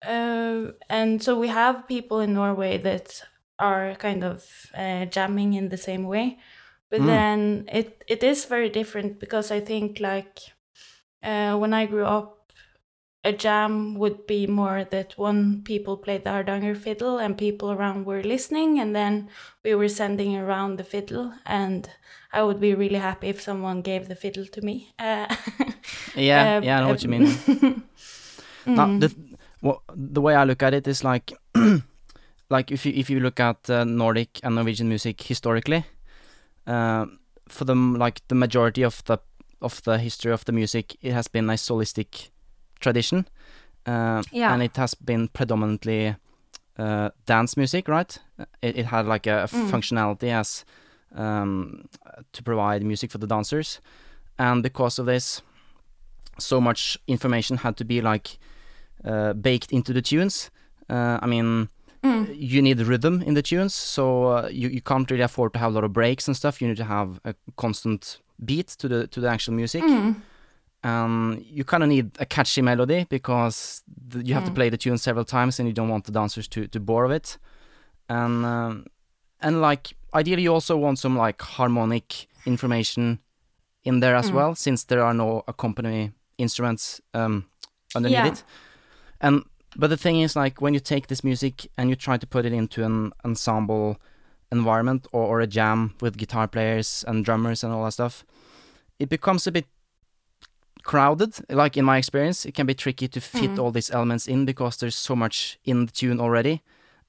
uh, 0.06 0.72
and 0.88 1.22
so 1.22 1.38
we 1.38 1.48
have 1.48 1.88
people 1.88 2.20
in 2.20 2.34
Norway 2.34 2.78
that 2.78 3.22
are 3.58 3.94
kind 3.96 4.22
of 4.24 4.44
uh, 4.74 5.06
jamming 5.06 5.54
in 5.54 5.68
the 5.70 5.76
same 5.76 6.04
way, 6.04 6.38
but 6.90 7.00
Mm. 7.00 7.06
then 7.06 7.68
it 7.72 8.04
it 8.06 8.22
is 8.22 8.44
very 8.44 8.68
different 8.70 9.18
because 9.20 9.50
I 9.50 9.60
think 9.60 10.00
like 10.00 10.38
uh, 11.22 11.56
when 11.58 11.74
I 11.74 11.86
grew 11.86 12.04
up, 12.04 12.37
a 13.24 13.32
jam 13.32 13.94
would 13.96 14.26
be 14.26 14.46
more 14.46 14.84
that 14.84 15.18
one 15.18 15.62
people 15.64 15.96
played 15.96 16.24
the 16.24 16.30
hardanger 16.30 16.74
fiddle 16.74 17.18
and 17.18 17.36
people 17.36 17.72
around 17.72 18.06
were 18.06 18.22
listening, 18.22 18.78
and 18.78 18.94
then 18.94 19.28
we 19.64 19.74
were 19.74 19.88
sending 19.88 20.36
around 20.36 20.76
the 20.76 20.84
fiddle, 20.84 21.32
and 21.44 21.90
I 22.32 22.42
would 22.42 22.60
be 22.60 22.74
really 22.74 22.98
happy 22.98 23.28
if 23.28 23.40
someone 23.40 23.82
gave 23.82 24.08
the 24.08 24.16
fiddle 24.16 24.46
to 24.46 24.60
me. 24.60 24.94
Uh, 24.98 25.26
yeah, 26.14 26.56
uh, 26.56 26.60
yeah, 26.60 26.78
I 26.78 26.80
know 26.80 26.88
what 26.88 27.02
you 27.02 27.08
uh, 27.08 27.18
mean. 27.18 27.82
Now, 28.66 28.86
mm. 28.86 29.00
the 29.00 29.14
well, 29.62 29.82
the 29.94 30.20
way 30.20 30.34
I 30.34 30.44
look 30.44 30.62
at 30.62 30.74
it 30.74 30.86
is 30.86 31.02
like 31.02 31.32
like 32.50 32.70
if 32.70 32.84
you 32.84 32.92
if 32.94 33.10
you 33.10 33.20
look 33.20 33.40
at 33.40 33.70
uh, 33.70 33.84
Nordic 33.84 34.40
and 34.42 34.54
Norwegian 34.54 34.88
music 34.88 35.22
historically, 35.22 35.84
uh, 36.66 37.06
for 37.48 37.64
the 37.64 37.74
like 37.74 38.20
the 38.28 38.34
majority 38.34 38.82
of 38.82 39.02
the 39.04 39.18
of 39.62 39.82
the 39.84 39.98
history 39.98 40.32
of 40.32 40.44
the 40.44 40.52
music, 40.52 40.96
it 41.00 41.12
has 41.12 41.28
been 41.28 41.50
a 41.50 41.56
solistic 41.56 42.30
tradition, 42.80 43.26
uh, 43.86 44.22
Yeah. 44.32 44.52
and 44.52 44.62
it 44.62 44.76
has 44.76 44.94
been 44.94 45.28
predominantly 45.28 46.14
uh, 46.78 47.08
dance 47.26 47.56
music, 47.56 47.88
right? 47.88 48.18
It, 48.62 48.76
it 48.78 48.86
had 48.86 49.06
like 49.06 49.26
a, 49.26 49.48
Mm. 49.52 49.70
functionality 49.70 50.30
as 50.32 50.64
um, 51.16 51.88
to 52.32 52.42
provide 52.42 52.82
music 52.84 53.10
for 53.10 53.18
the 53.18 53.26
dancers, 53.26 53.80
and 54.38 54.62
because 54.62 54.98
of 55.00 55.06
this, 55.06 55.42
so 56.38 56.60
much 56.60 56.98
information 57.06 57.56
had 57.58 57.76
to 57.76 57.84
be 57.84 58.00
like 58.00 58.38
uh, 59.04 59.32
baked 59.32 59.72
into 59.72 59.92
the 59.92 60.02
tunes. 60.02 60.50
Uh, 60.90 61.18
I 61.22 61.26
mean, 61.26 61.68
Mm. 62.04 62.26
you 62.36 62.62
need 62.62 62.78
rhythm 62.80 63.22
in 63.22 63.34
the 63.34 63.42
tunes, 63.42 63.74
so 63.74 64.24
uh, 64.26 64.48
you 64.52 64.68
you 64.68 64.80
can't 64.80 65.10
really 65.10 65.24
afford 65.24 65.52
to 65.52 65.58
have 65.58 65.72
a 65.72 65.74
lot 65.74 65.84
of 65.84 65.92
breaks 65.92 66.28
and 66.28 66.36
stuff. 66.36 66.60
You 66.62 66.68
need 66.68 66.76
to 66.76 66.84
have 66.84 67.18
a 67.24 67.34
constant 67.56 68.20
beat 68.44 68.68
to 68.78 68.88
the 68.88 69.06
to 69.08 69.20
the 69.20 69.28
actual 69.28 69.54
music. 69.54 69.82
Mm. 69.82 70.14
Um, 70.84 71.42
you 71.44 71.64
kind 71.64 71.82
of 71.82 71.88
need 71.88 72.10
a 72.20 72.26
catchy 72.26 72.62
melody 72.62 73.04
because 73.08 73.82
you 74.14 74.34
have 74.34 74.44
to 74.44 74.50
Mm. 74.50 74.54
play 74.54 74.70
the 74.70 74.76
tune 74.76 74.98
several 74.98 75.24
times, 75.24 75.58
and 75.58 75.68
you 75.68 75.74
don't 75.74 75.88
want 75.88 76.04
the 76.04 76.12
dancers 76.12 76.48
to 76.48 76.66
to 76.68 76.80
bore 76.80 77.04
of 77.04 77.10
it. 77.10 77.38
And 78.08 78.44
um, 78.44 78.86
and 79.40 79.60
like 79.60 79.94
ideally, 80.14 80.42
you 80.42 80.54
also 80.54 80.76
want 80.76 80.98
some 80.98 81.16
like 81.18 81.42
harmonic 81.42 82.26
information 82.46 83.18
in 83.84 84.00
there 84.00 84.16
as 84.16 84.30
Mm. 84.30 84.34
well, 84.34 84.54
since 84.54 84.84
there 84.86 85.02
are 85.02 85.14
no 85.14 85.42
accompanying 85.48 86.12
instruments 86.36 87.00
um, 87.14 87.44
underneath 87.96 88.24
Yeah. 88.24 88.32
it. 88.32 88.44
And 89.20 89.42
but 89.76 89.90
the 89.90 89.96
thing 89.96 90.20
is, 90.22 90.36
like 90.36 90.60
when 90.62 90.74
you 90.74 90.80
take 90.80 91.06
this 91.08 91.22
music 91.24 91.66
and 91.76 91.90
you 91.90 91.96
try 91.96 92.18
to 92.18 92.26
put 92.26 92.44
it 92.46 92.52
into 92.52 92.84
an 92.84 93.12
ensemble 93.24 93.96
environment 94.52 95.06
or, 95.12 95.26
or 95.26 95.40
a 95.40 95.46
jam 95.46 95.94
with 96.00 96.16
guitar 96.16 96.48
players 96.48 97.04
and 97.08 97.24
drummers 97.24 97.64
and 97.64 97.72
all 97.72 97.84
that 97.84 97.92
stuff, 97.92 98.24
it 98.98 99.08
becomes 99.08 99.46
a 99.46 99.52
bit 99.52 99.66
crowded. 100.90 101.32
Like 101.62 101.78
in 101.80 101.84
my 101.84 101.98
experience, 101.98 102.48
it 102.48 102.54
can 102.54 102.66
be 102.66 102.74
tricky 102.74 103.08
to 103.08 103.20
fit 103.20 103.50
Mm. 103.56 103.58
all 103.62 103.72
these 103.72 103.94
elements 103.94 104.26
in 104.28 104.44
because 104.44 104.76
there's 104.78 104.96
so 105.08 105.14
much 105.14 105.58
in 105.64 105.86
the 105.86 105.92
tune 105.92 106.20
already. 106.20 106.60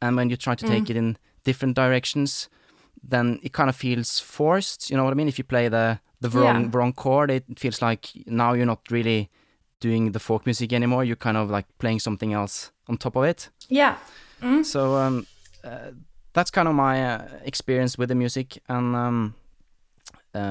And 0.02 0.18
when 0.18 0.30
you 0.30 0.38
try 0.38 0.56
to 0.56 0.66
take 0.66 0.84
Mm. 0.86 0.90
it 0.92 0.98
in 0.98 1.18
different 1.46 1.76
directions, 1.76 2.50
then 3.10 3.40
it 3.44 3.54
kind 3.54 3.70
of 3.70 3.76
feels 3.76 4.20
forced. 4.20 4.90
You 4.90 4.98
know 4.98 5.06
what 5.06 5.14
I 5.14 5.18
mean? 5.18 5.28
If 5.30 5.38
you 5.40 5.46
play 5.48 5.70
the 5.70 6.00
the 6.22 6.30
wrong 6.30 6.64
Yeah. 6.64 6.70
wrong 6.76 6.94
chord, 6.94 7.30
it 7.32 7.44
feels 7.60 7.82
like 7.82 8.04
now 8.26 8.54
you're 8.56 8.66
not 8.76 8.92
really 8.92 9.30
doing 9.82 10.12
the 10.14 10.20
folk 10.20 10.46
music 10.46 10.74
anymore. 10.74 11.06
You're 11.08 11.24
kind 11.28 11.38
of 11.38 11.50
like 11.56 11.68
playing 11.78 12.02
something 12.02 12.34
else 12.34 12.72
on 12.88 12.98
top 12.98 13.16
of 13.16 13.24
it. 13.24 13.50
Yeah. 13.70 13.96
Mm. 14.42 14.64
So 14.66 14.80
um, 14.96 15.26
uh, 15.64 15.92
that's 16.34 16.52
kind 16.52 16.68
of 16.68 16.76
my 16.76 16.96
uh, 17.14 17.22
experience 17.46 17.98
with 18.00 18.10
the 18.10 18.16
music, 18.16 18.58
and 18.68 18.96
um, 18.96 19.34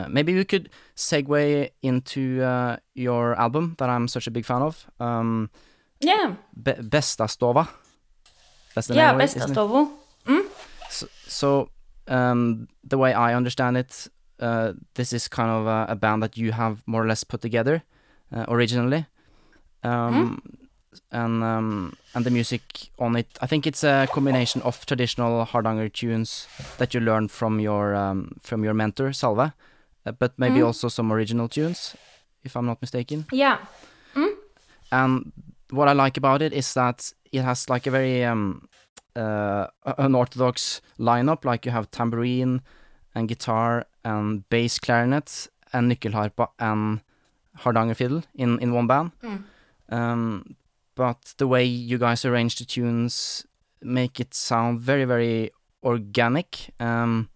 maybe 0.09 0.35
we 0.35 0.45
could 0.45 0.69
segue 0.97 1.71
into 1.83 2.43
uh, 2.43 2.77
your 2.95 3.35
album 3.39 3.75
that 3.79 3.89
I'm 3.89 4.09
such 4.09 4.27
a 4.27 4.31
big 4.31 4.45
fan 4.45 4.63
of, 4.63 4.87
um, 5.01 5.51
Yeah. 6.01 6.35
Be- 6.63 6.83
Bestastova. 6.83 7.69
That's 8.75 8.89
the 8.89 8.95
yeah, 8.95 9.13
name 9.13 9.21
of 9.21 9.37
it, 9.37 9.39
bästa? 9.41 9.49
Stovo. 9.55 9.89
Mm. 10.27 10.45
So, 10.91 11.07
so 11.27 11.69
um, 12.07 12.69
the 12.85 12.97
way 12.99 13.13
I 13.13 13.35
understand 13.35 13.77
it, 13.77 14.09
uh, 14.41 14.73
this 14.95 15.13
is 15.13 15.29
kind 15.29 15.51
of 15.51 15.67
a, 15.67 15.93
a 15.93 15.97
band 15.97 16.23
that 16.23 16.37
you 16.37 16.53
have 16.53 16.83
more 16.87 17.03
or 17.03 17.07
less 17.09 17.25
put 17.25 17.41
together 17.41 17.83
uh, 18.33 18.45
originally, 18.49 19.07
um, 19.83 20.41
and 21.12 21.42
um, 21.42 21.92
and 22.14 22.25
the 22.25 22.30
music 22.30 22.62
on 22.99 23.16
it. 23.16 23.26
I 23.40 23.47
think 23.47 23.66
it's 23.66 23.85
a 23.85 24.07
combination 24.12 24.62
of 24.62 24.85
traditional 24.87 25.45
Hardanger 25.45 25.88
tunes 25.92 26.47
that 26.78 26.95
you 26.95 27.00
learned 27.00 27.30
from 27.30 27.61
your 27.61 27.95
um, 27.95 28.33
from 28.42 28.64
your 28.64 28.75
mentor 28.75 29.12
Salva, 29.12 29.54
uh, 30.07 30.12
but 30.12 30.33
maybe 30.38 30.61
Mhm. 30.61 30.66
also 30.66 30.88
some 30.88 31.12
original 31.14 31.49
tunes, 31.49 31.97
if 32.45 32.57
I'm 32.57 32.66
not 32.66 32.80
mistaken. 32.83 33.25
Yeah. 33.33 33.59
And 34.90 35.33
what 35.71 35.88
I 35.88 35.92
like 35.92 36.16
about 36.16 36.40
it 36.42 36.52
is 36.52 36.73
that 36.75 37.12
it 37.33 37.42
has 37.42 37.68
like 37.68 37.87
a 37.87 37.90
very 37.90 38.25
um, 38.25 38.68
uh, 39.14 39.66
unorthodox 39.99 40.80
lineup. 40.99 41.45
Like 41.45 41.66
you 41.66 41.73
have 41.73 41.90
tambourine 41.90 42.62
and 43.14 43.28
guitar 43.28 43.85
and 44.04 44.49
bass 44.49 44.78
clarinet 44.78 45.49
and 45.73 45.90
nyckelharpa 45.92 46.49
and 46.59 47.00
Hardanger 47.59 47.95
fiddle 47.95 48.23
in, 48.35 48.59
in 48.61 48.73
one 48.73 48.87
band. 48.87 49.11
Mm. 49.23 49.42
Um, 49.90 50.57
but 50.99 51.35
the 51.37 51.47
way 51.47 51.64
you 51.64 51.97
guys 51.97 52.25
arrange 52.25 52.57
the 52.57 52.64
tunes 52.64 53.47
make 53.81 54.19
it 54.19 54.35
sound 54.35 54.81
very, 54.81 55.05
very 55.05 55.52
organic 55.85 56.75
um, 56.81 57.28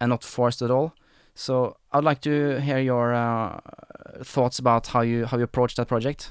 and 0.00 0.08
not 0.08 0.24
forced 0.24 0.62
at 0.62 0.70
all. 0.70 0.94
So 1.34 1.76
I'd 1.92 2.02
like 2.02 2.22
to 2.22 2.58
hear 2.62 2.78
your 2.78 3.12
uh, 3.12 3.60
thoughts 4.22 4.58
about 4.58 4.86
how 4.86 5.02
you 5.02 5.26
how 5.26 5.36
you 5.36 5.44
approach 5.44 5.74
that 5.74 5.86
project. 5.86 6.30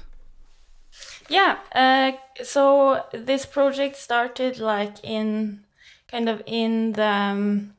Yeah. 1.28 1.58
Uh, 1.72 2.12
so 2.42 3.04
this 3.12 3.46
project 3.46 3.96
started 3.96 4.58
like 4.58 4.96
in 5.04 5.60
kind 6.08 6.28
of 6.28 6.42
in 6.46 6.92
the 6.92 7.06
um, 7.06 7.74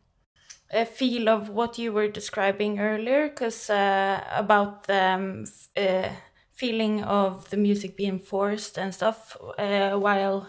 feel 0.85 1.27
of 1.27 1.49
what 1.49 1.77
you 1.77 1.91
were 1.91 2.07
describing 2.07 2.79
earlier, 2.79 3.27
because 3.27 3.69
uh, 3.69 4.23
about 4.31 4.87
the 4.87 5.03
um, 5.03 5.45
uh, 5.75 6.09
feeling 6.55 7.03
of 7.03 7.49
the 7.49 7.57
music 7.57 7.95
being 7.97 8.19
forced 8.19 8.77
and 8.77 8.93
stuff 8.93 9.35
uh, 9.57 9.91
while 9.97 10.47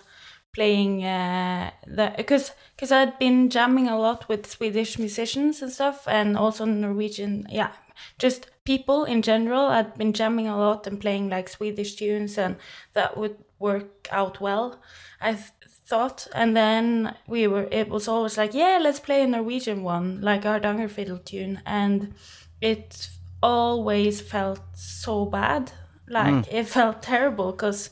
playing 0.55 1.05
uh, 1.05 1.71
the 1.87 2.13
because 2.17 2.53
because 2.75 2.93
I'd 2.93 3.19
been 3.19 3.51
jamming 3.51 3.89
a 3.89 3.99
lot 3.99 4.29
with 4.29 4.47
Swedish 4.47 4.99
musicians 4.99 5.63
and 5.63 5.71
stuff, 5.71 6.07
and 6.09 6.37
also 6.37 6.65
Norwegian, 6.65 7.47
yeah, 7.51 7.73
just 8.19 8.47
people 8.65 9.05
in 9.05 9.23
general. 9.23 9.67
I'd 9.67 9.95
been 9.99 10.13
jamming 10.13 10.49
a 10.49 10.57
lot 10.57 10.87
and 10.87 11.01
playing 11.01 11.29
like 11.29 11.49
Swedish 11.49 11.97
tunes, 11.97 12.39
and 12.39 12.57
that 12.95 13.17
would 13.17 13.37
work 13.59 14.09
out 14.11 14.41
well. 14.41 14.81
I 15.21 15.33
th- 15.33 15.51
thought, 15.87 16.27
and 16.35 16.57
then 16.57 17.15
we 17.27 17.47
were. 17.47 17.69
It 17.71 17.89
was 17.89 18.09
always 18.09 18.39
like, 18.39 18.55
yeah, 18.55 18.79
let's 18.81 19.01
play 19.01 19.23
a 19.23 19.27
Norwegian 19.27 19.83
one, 19.83 20.21
like 20.21 20.45
Hardanger 20.45 20.89
fiddle 20.89 21.19
tune, 21.19 21.61
and 21.67 22.15
it 22.61 23.11
always 23.43 24.21
felt 24.21 24.61
so 24.75 25.27
bad. 25.27 25.73
Like 26.09 26.53
it 26.53 26.67
felt 26.67 27.03
terrible 27.03 27.53
because. 27.53 27.91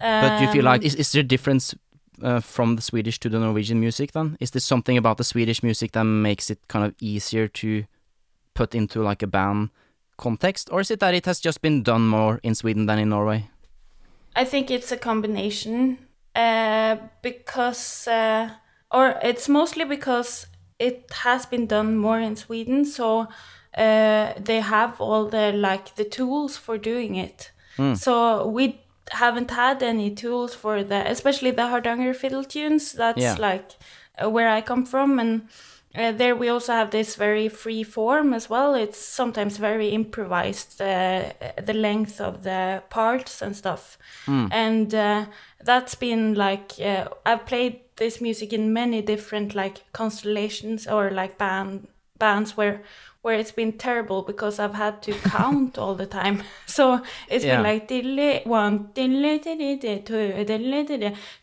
But 0.00 0.38
do 0.38 0.44
you 0.44 0.52
feel 0.52 0.64
like 0.64 0.84
is, 0.84 0.94
is 0.94 1.12
there 1.12 1.20
a 1.20 1.24
difference 1.24 1.74
uh, 2.22 2.40
from 2.40 2.76
the 2.76 2.82
Swedish 2.82 3.18
to 3.20 3.28
the 3.28 3.38
Norwegian 3.38 3.80
music 3.80 4.12
then? 4.12 4.36
Is 4.40 4.50
there 4.52 4.60
something 4.60 4.96
about 4.96 5.16
the 5.16 5.24
Swedish 5.24 5.62
music 5.62 5.92
that 5.92 6.04
makes 6.04 6.50
it 6.50 6.58
kind 6.68 6.84
of 6.84 6.94
easier 7.00 7.48
to 7.48 7.84
put 8.54 8.74
into 8.74 9.02
like 9.02 9.22
a 9.22 9.26
band 9.26 9.70
context, 10.16 10.68
or 10.72 10.80
is 10.80 10.90
it 10.90 11.00
that 11.00 11.14
it 11.14 11.26
has 11.26 11.40
just 11.40 11.62
been 11.62 11.82
done 11.82 12.06
more 12.08 12.40
in 12.42 12.54
Sweden 12.54 12.86
than 12.86 12.98
in 12.98 13.08
Norway? 13.08 13.48
I 14.36 14.44
think 14.44 14.70
it's 14.70 14.92
a 14.92 14.96
combination 14.96 15.98
uh, 16.34 16.96
because, 17.22 18.06
uh, 18.08 18.50
or 18.90 19.18
it's 19.22 19.48
mostly 19.48 19.84
because 19.84 20.46
it 20.78 21.10
has 21.24 21.46
been 21.46 21.66
done 21.66 21.96
more 21.96 22.20
in 22.20 22.36
Sweden, 22.36 22.84
so 22.84 23.28
uh, 23.78 24.32
they 24.44 24.60
have 24.60 25.00
all 25.00 25.24
the 25.28 25.52
like 25.52 25.94
the 25.94 26.04
tools 26.04 26.56
for 26.56 26.78
doing 26.78 27.14
it. 27.16 27.52
So 27.94 28.46
we 28.48 28.80
haven't 29.12 29.50
had 29.50 29.82
any 29.82 30.10
tools 30.14 30.54
for 30.54 30.82
the, 30.82 31.08
especially 31.10 31.52
the 31.52 31.68
Hardanger 31.68 32.12
fiddle 32.14 32.44
tunes. 32.44 32.92
That's 32.92 33.22
Yeah. 33.22 33.36
like 33.38 33.70
uh, 34.22 34.30
where 34.30 34.48
I 34.58 34.60
come 34.62 34.84
from, 34.84 35.18
and 35.20 35.42
uh, 35.94 36.12
there 36.18 36.34
we 36.34 36.48
also 36.48 36.72
have 36.72 36.90
this 36.90 37.14
very 37.16 37.48
free 37.48 37.84
form 37.84 38.34
as 38.34 38.50
well. 38.50 38.74
It's 38.74 38.98
sometimes 38.98 39.58
very 39.58 39.88
improvised, 39.90 40.80
uh, 40.80 41.32
the 41.66 41.72
length 41.74 42.20
of 42.20 42.42
the 42.42 42.82
parts 42.90 43.42
and 43.42 43.56
stuff. 43.56 43.96
And 44.52 44.94
uh, 44.94 45.24
that's 45.64 45.94
been 45.94 46.34
like 46.34 46.72
uh, 46.80 47.08
I've 47.24 47.46
played 47.46 47.80
this 47.96 48.20
music 48.20 48.52
in 48.52 48.72
many 48.72 49.02
different 49.02 49.54
like 49.54 49.82
constellations 49.92 50.86
or 50.86 51.10
like 51.10 51.38
band 51.38 51.86
bands 52.18 52.56
where 52.56 52.82
where 53.20 53.34
it's 53.34 53.50
been 53.50 53.72
terrible 53.72 54.22
because 54.22 54.60
I've 54.60 54.74
had 54.74 55.02
to 55.02 55.12
count 55.12 55.76
all 55.76 55.94
the 55.94 56.06
time. 56.06 56.42
So 56.66 57.02
it's 57.28 57.44
Yeah. 57.44 57.62
been 57.62 57.64
like 57.64 58.46
one, 58.46 58.90
two, 58.94 59.38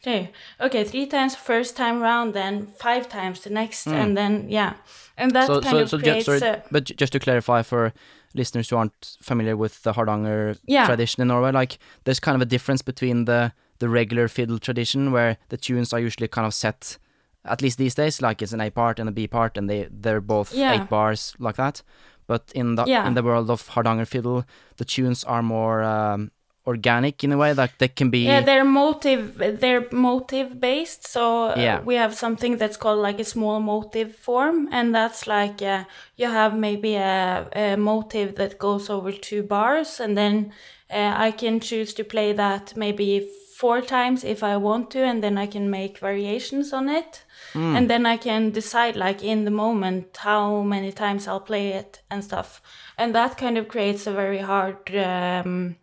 three. 0.03 0.29
Okay, 0.61 0.83
three 0.83 1.05
times 1.05 1.35
first 1.35 1.75
time 1.75 2.01
round, 2.01 2.33
then 2.33 2.67
five 2.67 3.09
times 3.09 3.41
the 3.41 3.49
next, 3.49 3.87
and 3.87 4.09
hmm. 4.09 4.13
then 4.15 4.49
yeah, 4.49 4.73
and 5.17 5.31
that 5.31 5.47
so, 5.47 5.61
kind 5.61 5.75
so, 5.75 5.81
of 5.83 5.89
so 5.89 5.97
creates. 5.99 6.25
sorry, 6.25 6.39
a, 6.41 6.63
but 6.71 6.85
just 6.85 7.11
to 7.13 7.19
clarify 7.19 7.61
for 7.61 7.93
listeners 8.33 8.69
who 8.69 8.77
aren't 8.77 9.17
familiar 9.21 9.57
with 9.57 9.83
the 9.83 9.93
Hardanger 9.93 10.55
Yeah. 10.65 10.85
tradition 10.85 11.21
in 11.21 11.27
Norway, 11.27 11.51
like 11.51 11.77
there's 12.03 12.19
kind 12.19 12.35
of 12.35 12.41
a 12.41 12.45
difference 12.45 12.81
between 12.81 13.25
the 13.25 13.51
the 13.79 13.89
regular 13.89 14.27
fiddle 14.29 14.59
tradition 14.59 15.11
where 15.11 15.37
the 15.49 15.57
tunes 15.57 15.93
are 15.93 15.99
usually 15.99 16.27
kind 16.29 16.47
of 16.47 16.53
set 16.53 16.97
at 17.45 17.61
least 17.61 17.77
these 17.77 17.95
days 17.95 18.21
like 18.21 18.41
it's 18.41 18.53
an 18.53 18.61
A 18.61 18.69
part 18.69 18.99
and 18.99 19.09
a 19.09 19.11
B 19.11 19.27
part 19.27 19.57
and 19.57 19.69
they 19.69 19.87
they're 20.03 20.21
both 20.21 20.53
Yeah. 20.53 20.73
eight 20.73 20.89
bars 20.89 21.33
like 21.39 21.55
that 21.57 21.81
but 22.27 22.41
in 22.55 22.75
the 22.75 22.83
Yeah. 22.87 23.07
in 23.07 23.13
the 23.15 23.23
world 23.23 23.49
of 23.49 23.67
Hardanger 23.69 24.05
fiddle 24.07 24.43
the 24.77 24.85
tunes 24.85 25.23
are 25.23 25.41
more 25.43 25.83
um, 25.83 26.31
organic 26.67 27.23
in 27.23 27.31
a 27.31 27.37
way 27.37 27.53
like 27.53 27.77
they 27.77 27.87
can 27.87 28.09
be 28.09 28.25
yeah 28.25 28.41
they're 28.41 28.65
motive 28.65 29.37
they're 29.61 29.87
motive 29.91 30.59
based 30.59 31.07
so 31.07 31.49
uh, 31.49 31.53
Yeah. 31.57 31.81
we 31.85 31.95
have 31.95 32.13
something 32.15 32.57
that's 32.57 32.77
called 32.77 32.99
like 33.07 33.19
a 33.21 33.23
small 33.23 33.59
motive 33.59 34.15
form 34.15 34.67
and 34.71 34.93
that's 34.95 35.27
like 35.27 35.61
uh, 35.61 35.83
you 36.15 36.27
have 36.27 36.57
maybe 36.57 36.95
a, 36.95 37.47
a 37.55 37.75
motive 37.77 38.33
that 38.35 38.57
goes 38.57 38.89
over 38.89 39.11
two 39.11 39.43
bars 39.43 39.99
and 39.99 40.17
then 40.17 40.51
uh, 40.89 41.13
i 41.27 41.31
can 41.31 41.59
choose 41.59 41.93
to 41.93 42.03
play 42.03 42.33
that 42.33 42.73
maybe 42.75 43.27
four 43.55 43.79
times 43.81 44.23
if 44.23 44.41
i 44.43 44.57
want 44.57 44.89
to 44.89 44.99
and 45.03 45.21
then 45.23 45.37
i 45.37 45.45
can 45.47 45.69
make 45.69 45.99
variations 45.99 46.73
on 46.73 46.89
it 46.89 47.23
and 47.55 47.89
then 47.89 48.05
i 48.05 48.17
can 48.17 48.51
decide 48.51 48.95
like 48.95 49.23
in 49.23 49.45
the 49.45 49.51
moment 49.51 50.17
how 50.17 50.61
many 50.61 50.91
times 50.91 51.27
i'll 51.27 51.39
play 51.39 51.69
it 51.73 52.01
and 52.09 52.23
stuff. 52.23 52.61
And 52.97 53.13
that 53.13 53.37
kind 53.37 53.57
of 53.57 53.67
creates 53.67 54.07
a 54.07 54.11
very 54.11 54.39
hard 54.39 54.95
um, 54.95 55.75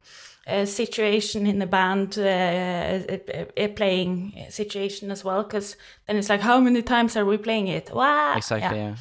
uh, 0.47 0.65
situation 0.65 1.47
in 1.47 1.59
the 1.59 1.67
band 1.67 2.19
uh, 2.19 2.23
a, 2.23 3.47
a 3.57 3.69
playing 3.69 4.33
situation 4.51 5.11
as 5.11 5.25
well 5.25 5.43
because 5.43 5.77
then 6.07 6.17
it's 6.17 6.29
like 6.29 6.41
how 6.41 6.61
many 6.61 6.83
times 6.83 7.17
are 7.17 7.25
we 7.25 7.37
playing 7.37 7.69
it? 7.69 7.91
Wow 7.95 8.35
exactly 8.37 8.79
yeah. 8.79 8.97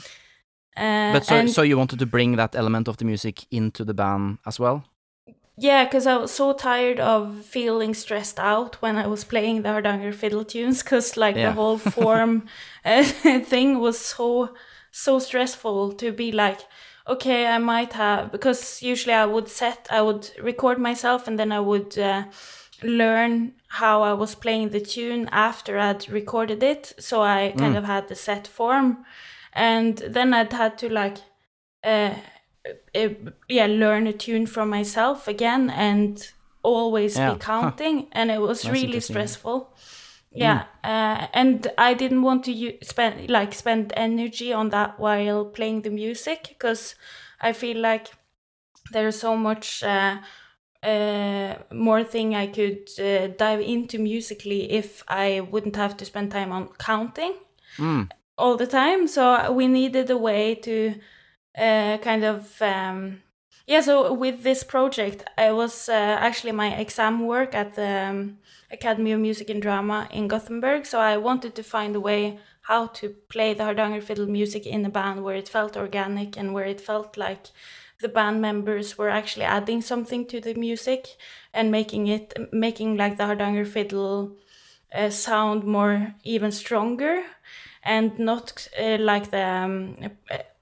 yeah. 0.78 1.10
Uh, 1.10 1.14
but 1.14 1.26
so 1.26 1.48
so 1.48 1.62
you 1.62 1.78
wanted 1.78 2.00
to 2.00 2.06
bring 2.06 2.38
that 2.38 2.56
element 2.56 2.88
of 2.88 2.98
the 2.98 3.06
music 3.06 3.46
into 3.52 3.84
the 3.84 3.94
band 3.94 4.38
as 4.46 4.60
well 4.60 4.84
Yeah, 5.62 5.84
because 5.86 6.08
I 6.08 6.18
was 6.18 6.32
so 6.32 6.54
tired 6.54 7.00
of 7.00 7.46
feeling 7.46 7.94
stressed 7.94 8.40
out 8.40 8.82
when 8.82 8.96
I 8.98 9.06
was 9.06 9.24
playing 9.24 9.62
the 9.62 9.70
Hardanger 9.70 10.12
fiddle 10.12 10.44
tunes, 10.44 10.82
because 10.82 11.18
like 11.18 11.36
Yeah. 11.36 11.50
the 11.50 11.52
whole 11.54 11.78
form 11.98 12.48
uh, 12.84 13.04
thing 13.46 13.80
was 13.80 14.00
so 14.00 14.56
so 14.92 15.20
stressful 15.20 15.94
to 15.94 16.12
be 16.12 16.32
like, 16.32 16.60
okay, 17.08 17.46
I 17.46 17.60
might 17.60 17.94
have 17.94 18.32
because 18.32 18.82
usually 18.82 19.14
I 19.14 19.26
would 19.26 19.48
set, 19.50 19.88
I 19.92 20.02
would 20.02 20.32
record 20.42 20.80
myself, 20.80 21.28
and 21.28 21.38
then 21.40 21.52
I 21.52 21.60
would 21.60 21.98
uh, 21.98 22.24
learn 22.84 23.54
how 23.68 24.02
I 24.02 24.14
was 24.14 24.34
playing 24.36 24.70
the 24.70 24.82
tune 24.82 25.30
after 25.32 25.78
I'd 25.78 26.10
recorded 26.10 26.64
it, 26.64 26.94
so 27.00 27.22
I 27.22 27.54
kind 27.58 27.78
of 27.78 27.84
had 27.86 28.08
the 28.08 28.16
set 28.16 28.48
form, 28.48 29.06
and 29.54 29.98
then 29.98 30.34
I'd 30.34 30.54
had 30.54 30.78
to 30.80 30.90
like. 30.90 31.18
Uh, 31.84 32.16
uh, 32.96 33.10
yeah 33.50 33.66
learn 33.66 34.08
a 34.08 34.14
tune 34.14 34.46
from 34.46 34.70
myself 34.70 35.28
again 35.28 35.70
and 35.70 36.32
always 36.64 37.16
Yeah, 37.18 37.34
be 37.34 37.40
huh. 37.40 37.40
counting 37.40 38.08
and 38.12 38.30
it 38.32 38.40
was 38.40 38.62
That's 38.64 38.74
really 38.74 38.94
yeah. 38.94 39.00
stressful 39.00 39.74
yeah 40.34 40.64
uh, 40.84 41.28
and 41.34 41.68
i 41.78 41.94
didn't 41.94 42.22
want 42.22 42.46
to 42.46 42.52
u- 42.52 42.78
spend 42.82 43.30
like 43.30 43.54
spend 43.54 43.92
energy 43.98 44.54
on 44.54 44.70
that 44.70 45.00
while 45.00 45.46
playing 45.46 45.82
the 45.82 45.90
music 45.90 46.46
because 46.50 46.96
i 47.42 47.52
feel 47.52 47.78
like 47.78 48.08
there's 48.92 49.20
so 49.20 49.36
much 49.36 49.84
uh, 49.84 50.18
uh, 50.84 51.56
more 51.72 52.04
thing 52.04 52.36
i 52.36 52.48
could 52.48 52.90
uh, 53.00 53.28
dive 53.38 53.60
into 53.60 54.00
musically 54.00 54.72
if 54.72 55.04
i 55.08 55.42
wouldn't 55.52 55.76
have 55.76 55.98
to 55.98 56.06
spend 56.06 56.32
time 56.32 56.52
on 56.52 56.70
counting 56.80 57.34
mm. 57.78 58.10
all 58.38 58.58
the 58.58 58.68
time. 58.68 59.08
So 59.08 59.52
we 59.52 59.68
needed 59.68 60.10
a 60.10 60.18
way 60.18 60.56
to 60.56 60.96
uh, 61.58 61.98
kind 62.00 62.24
of 62.24 62.62
um, 62.62 63.22
yeah. 63.68 63.82
So 63.82 64.14
with 64.14 64.44
this 64.44 64.64
project, 64.64 65.24
I 65.38 65.52
was 65.52 65.90
uh, 65.90 65.94
actually 65.94 66.52
my 66.54 66.76
exam 66.76 67.26
work 67.26 67.54
at 67.56 67.76
the 67.76 68.08
um, 68.10 68.38
Academy 68.72 69.12
of 69.12 69.20
Music 69.20 69.50
and 69.50 69.62
Drama 69.62 70.08
in 70.12 70.28
Gothenburg. 70.28 70.86
So 70.86 71.00
I 71.00 71.18
wanted 71.18 71.56
to 71.56 71.64
find 71.64 71.96
a 71.96 72.00
way 72.00 72.40
how 72.64 72.88
to 72.88 73.10
play 73.30 73.54
the 73.54 73.64
Hardanger 73.64 74.02
fiddle 74.02 74.28
music 74.28 74.66
in 74.66 74.86
a 74.86 74.90
band 74.90 75.24
where 75.24 75.36
it 75.36 75.50
felt 75.50 75.76
organic 75.76 76.38
and 76.38 76.54
where 76.54 76.66
it 76.66 76.80
felt 76.80 77.18
like 77.18 77.48
the 78.02 78.08
band 78.08 78.42
members 78.42 78.98
were 78.98 79.10
actually 79.10 79.46
adding 79.46 79.82
something 79.82 80.26
to 80.28 80.40
the 80.40 80.54
music 80.56 81.08
and 81.54 81.72
making 81.72 82.08
it 82.08 82.34
making 82.52 82.98
like 82.98 83.18
the 83.18 83.26
Hardanger 83.26 83.66
fiddle 83.66 84.38
uh, 84.94 85.10
sound 85.10 85.64
more 85.64 86.14
even 86.24 86.52
stronger 86.52 87.24
and 87.84 88.18
not 88.20 88.68
uh, 88.80 88.98
like 89.00 89.32
the 89.32 89.44
um, 89.44 89.96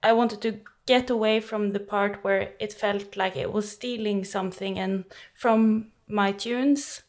I 0.03 0.13
wanted 0.13 0.41
to 0.41 0.59
get 0.93 1.09
away 1.09 1.41
from 1.41 1.71
the 1.73 1.79
part 1.79 2.13
where 2.23 2.43
it 2.59 2.73
felt 2.73 3.15
like 3.21 3.35
it 3.39 3.49
was 3.53 3.65
stealing 3.71 4.25
something 4.25 4.79
and 4.83 5.03
from 5.33 5.85
my 6.07 6.31
tunes 6.43 7.03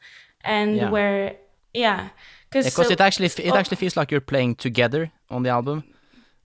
and 0.44 0.76
Yeah. 0.76 0.90
where 0.92 1.36
yeah 1.74 2.08
because 2.50 2.90
it 2.90 3.00
actually 3.00 3.26
it 3.26 3.52
oh. 3.52 3.58
actually 3.58 3.76
feels 3.82 3.96
like 3.96 4.10
you're 4.12 4.28
playing 4.32 4.56
together 4.56 5.02
on 5.28 5.42
the 5.44 5.50
album 5.50 5.82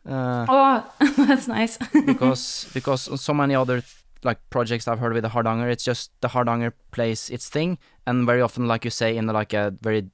uh, 0.09 0.45
oh 0.49 0.77
that's 1.27 1.47
nice 1.47 1.77
because 2.05 2.67
because 2.73 3.11
on 3.11 3.17
so 3.17 3.33
many 3.33 3.55
other 3.55 3.81
like 4.25 4.39
projects 4.49 4.87
I've 4.87 4.99
heard 4.99 5.13
with 5.13 5.23
the 5.23 5.29
Hardanger, 5.29 5.69
it's 5.69 5.83
just 5.83 6.11
the 6.21 6.27
Hardanger 6.27 6.73
plays 6.91 7.29
its 7.29 7.47
thing, 7.49 7.77
and 8.07 8.25
very 8.25 8.41
often, 8.41 8.67
like 8.67 8.83
you 8.85 8.91
say, 8.91 9.17
in 9.17 9.27
like 9.27 9.53
a 9.53 9.73
very 9.81 10.09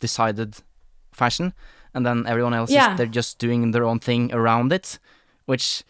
decided 0.00 0.56
fashion, 1.12 1.52
and 1.94 2.04
then 2.04 2.26
everyone 2.26 2.54
else 2.54 2.70
Yeah. 2.74 2.92
is 2.92 2.98
they're 2.98 3.16
just 3.16 3.38
doing 3.38 3.72
their 3.72 3.84
own 3.84 4.00
thing 4.00 4.32
around 4.34 4.72
it, 4.72 4.98
which 5.46 5.84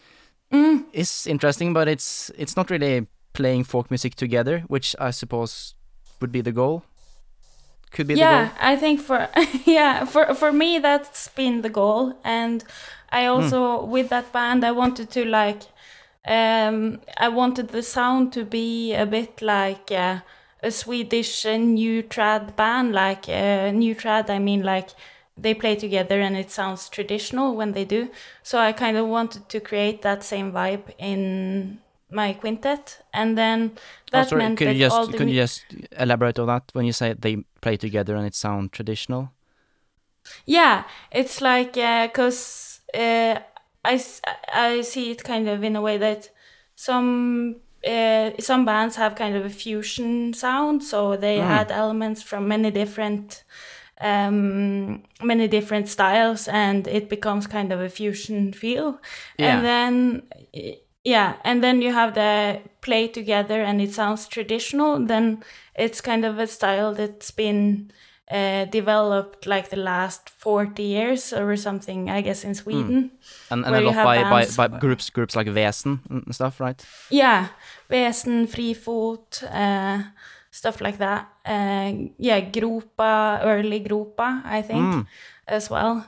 Mm. 0.53 0.85
is 0.93 1.27
interesting, 1.27 1.73
but 1.73 1.88
it's 1.88 2.31
it's 2.38 2.57
not 2.57 2.71
really 2.71 3.07
playing 3.33 3.65
folk 3.65 3.91
music 3.91 4.15
together, 4.15 4.65
which 4.69 4.95
I 5.01 5.11
suppose 5.12 5.75
would 6.21 6.33
be 6.33 6.43
the 6.43 6.53
goal. 6.53 6.83
Could 7.91 8.07
be 8.07 8.15
the 8.15 8.21
goal. 8.21 8.29
yeah 8.31 8.51
i 8.73 8.75
think 8.77 9.01
for 9.01 9.29
yeah 9.67 10.07
for 10.07 10.35
for 10.35 10.51
me 10.53 10.79
that's 10.79 11.29
been 11.37 11.61
the 11.62 11.69
goal 11.69 12.15
and 12.25 12.65
i 13.11 13.25
Hmm. 13.25 13.29
also 13.33 13.85
with 13.85 14.09
that 14.09 14.33
band 14.33 14.65
i 14.65 14.71
wanted 14.73 15.11
to 15.11 15.25
like 15.27 15.62
um 16.27 17.01
i 17.19 17.29
wanted 17.29 17.69
the 17.69 17.83
sound 17.83 18.33
to 18.33 18.45
be 18.45 18.95
a 18.95 19.05
bit 19.05 19.43
like 19.43 19.91
uh, 19.93 20.21
a 20.62 20.71
swedish 20.71 21.45
uh, 21.45 21.57
new 21.59 22.03
trad 22.03 22.57
band 22.57 22.93
like 22.93 23.29
uh, 23.29 23.71
new 23.73 23.95
trad 23.95 24.31
i 24.31 24.38
mean 24.38 24.62
like 24.62 24.91
they 25.37 25.55
play 25.55 25.75
together 25.77 26.21
and 26.21 26.37
it 26.37 26.51
sounds 26.51 26.88
traditional 26.88 27.55
when 27.57 27.73
they 27.73 27.85
do 27.85 28.11
so 28.42 28.59
i 28.59 28.73
kind 28.73 28.97
of 28.97 29.07
wanted 29.07 29.49
to 29.49 29.61
create 29.61 30.03
that 30.03 30.23
same 30.23 30.53
vibe 30.53 30.83
in 30.99 31.79
my 32.11 32.33
quintet 32.35 33.03
and 33.14 33.37
then 33.38 33.73
that 34.11 34.21
Oh, 34.21 34.23
sorry, 34.29 34.38
meant 34.38 34.57
could 34.57 34.68
that 34.68 34.77
you 34.77 34.88
all 34.90 35.07
just 35.07 35.07
the 35.07 35.16
could 35.16 35.29
you 35.29 35.40
just 35.40 35.75
elaborate 35.99 36.38
on 36.38 36.47
that 36.47 36.64
when 36.75 36.85
you 36.85 36.92
say 36.92 37.14
they 37.14 37.37
play 37.62 37.77
together 37.77 38.14
and 38.16 38.27
it 38.27 38.35
sounds 38.35 38.71
traditional? 38.71 39.31
Yeah, 40.47 40.85
it's 41.11 41.40
like 41.40 41.73
because 41.75 42.81
uh, 42.95 43.38
I 43.85 43.95
s- 43.95 44.21
I 44.53 44.83
see 44.83 45.11
it 45.11 45.25
kind 45.25 45.49
of 45.49 45.62
in 45.64 45.77
a 45.77 45.81
way 45.81 45.99
that 45.99 46.31
some 46.75 47.57
uh, 47.87 48.31
some 48.38 48.64
bands 48.64 48.97
have 48.97 49.14
kind 49.16 49.37
of 49.37 49.45
a 49.45 49.51
fusion 49.51 50.33
sound, 50.35 50.83
so 50.85 51.16
they 51.16 51.40
Mm. 51.40 51.49
add 51.49 51.71
elements 51.73 52.23
from 52.23 52.49
many 52.49 52.71
different 52.71 53.45
um 54.03 55.03
many 55.23 55.49
different 55.49 55.88
styles 55.88 56.49
and 56.49 56.87
it 56.87 57.09
becomes 57.09 57.47
kind 57.47 57.73
of 57.73 57.81
a 57.81 57.88
fusion 57.88 58.53
feel 58.53 58.99
Yeah. 59.38 59.57
and 59.57 59.65
then 59.65 60.23
yeah 61.05 61.35
and 61.45 61.62
then 61.62 61.83
you 61.83 61.93
have 61.93 62.12
the 62.15 62.61
play 62.81 63.09
together 63.09 63.62
and 63.62 63.81
it 63.81 63.93
sounds 63.95 64.29
traditional 64.29 65.07
then 65.07 65.43
it's 65.79 66.01
kind 66.01 66.25
of 66.25 66.38
a 66.38 66.47
style 66.47 66.95
that's 66.95 67.31
been 67.31 67.91
uh, 68.31 68.65
developed 68.73 69.47
like 69.47 69.69
the 69.69 69.77
last 69.77 70.31
40 70.31 70.83
years 70.83 71.33
or 71.33 71.57
something 71.57 72.11
i 72.11 72.23
guess 72.23 72.45
in 72.45 72.55
sweden 72.55 73.11
And, 73.51 73.65
and 73.67 73.75
a 73.77 73.81
lot 73.81 73.95
by, 73.95 74.23
by, 74.23 74.31
bands- 74.31 74.57
by 74.57 74.69
groups 74.69 75.11
groups 75.11 75.37
like 75.37 75.51
Väsen 75.51 75.99
and 76.11 76.35
stuff, 76.35 76.61
right? 76.61 76.85
yeah 77.11 77.47
väsen 77.91 78.47
frifot 78.47 79.43
uh, 79.53 79.99
stuff 80.51 80.81
like 80.81 80.99
that 80.99 81.27
uh, 81.46 81.92
yeah 82.18 82.40
Groupa 82.40 83.40
early 83.42 83.81
Groupa 83.81 84.42
i 84.44 84.62
think 84.62 84.87
Mm. 84.94 85.07
as 85.46 85.70
well 85.70 86.05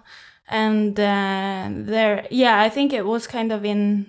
and 0.48 0.98
uh, 1.00 1.68
there 1.92 2.26
yeah 2.30 2.60
i 2.60 2.68
think 2.70 2.92
it 2.92 3.04
was 3.04 3.26
kind 3.26 3.52
of 3.52 3.64
in 3.64 4.06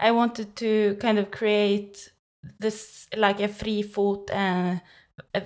i 0.00 0.10
wanted 0.10 0.54
to 0.56 0.96
kind 1.00 1.18
of 1.18 1.30
create 1.30 2.12
this 2.60 3.06
like 3.16 3.40
a 3.40 3.48
frifot 3.48 4.30
uh, 4.30 4.76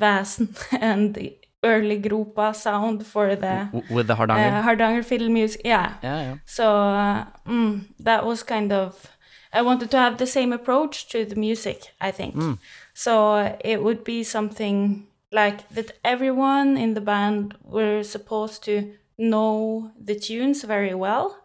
väsen 0.00 0.48
and 0.80 1.14
the 1.14 1.36
early 1.64 1.98
Groupa 2.00 2.52
sound 2.54 3.06
for 3.06 3.36
the 3.36 3.68
with 3.88 4.06
the 4.08 4.14
Hardanger. 4.14 4.58
uh, 4.58 4.62
hardanger 4.62 5.02
fiddle 5.02 5.28
music 5.30 5.60
yeah 5.64 5.94
yeah, 6.02 6.20
yeah. 6.22 6.36
so 6.44 6.64
uh, 6.66 7.24
mm, 7.46 7.80
that 8.00 8.24
was 8.26 8.42
kind 8.42 8.72
of 8.72 9.08
I 9.54 9.60
wanted 9.62 9.90
to 9.90 9.98
have 9.98 10.16
the 10.16 10.26
same 10.26 10.50
approach 10.54 11.08
to 11.10 11.26
the 11.26 11.36
music. 11.36 11.92
I 12.00 12.10
think 12.10 12.34
Mm. 12.36 12.58
so. 12.94 13.12
uh, 13.34 13.56
It 13.60 13.82
would 13.82 14.02
be 14.02 14.24
something 14.24 15.06
like 15.32 15.68
that. 15.70 15.98
Everyone 16.04 16.76
in 16.76 16.94
the 16.94 17.00
band 17.00 17.56
were 17.64 18.02
supposed 18.02 18.62
to 18.64 18.92
know 19.18 19.90
the 20.04 20.14
tunes 20.14 20.64
very 20.64 20.94
well, 20.94 21.36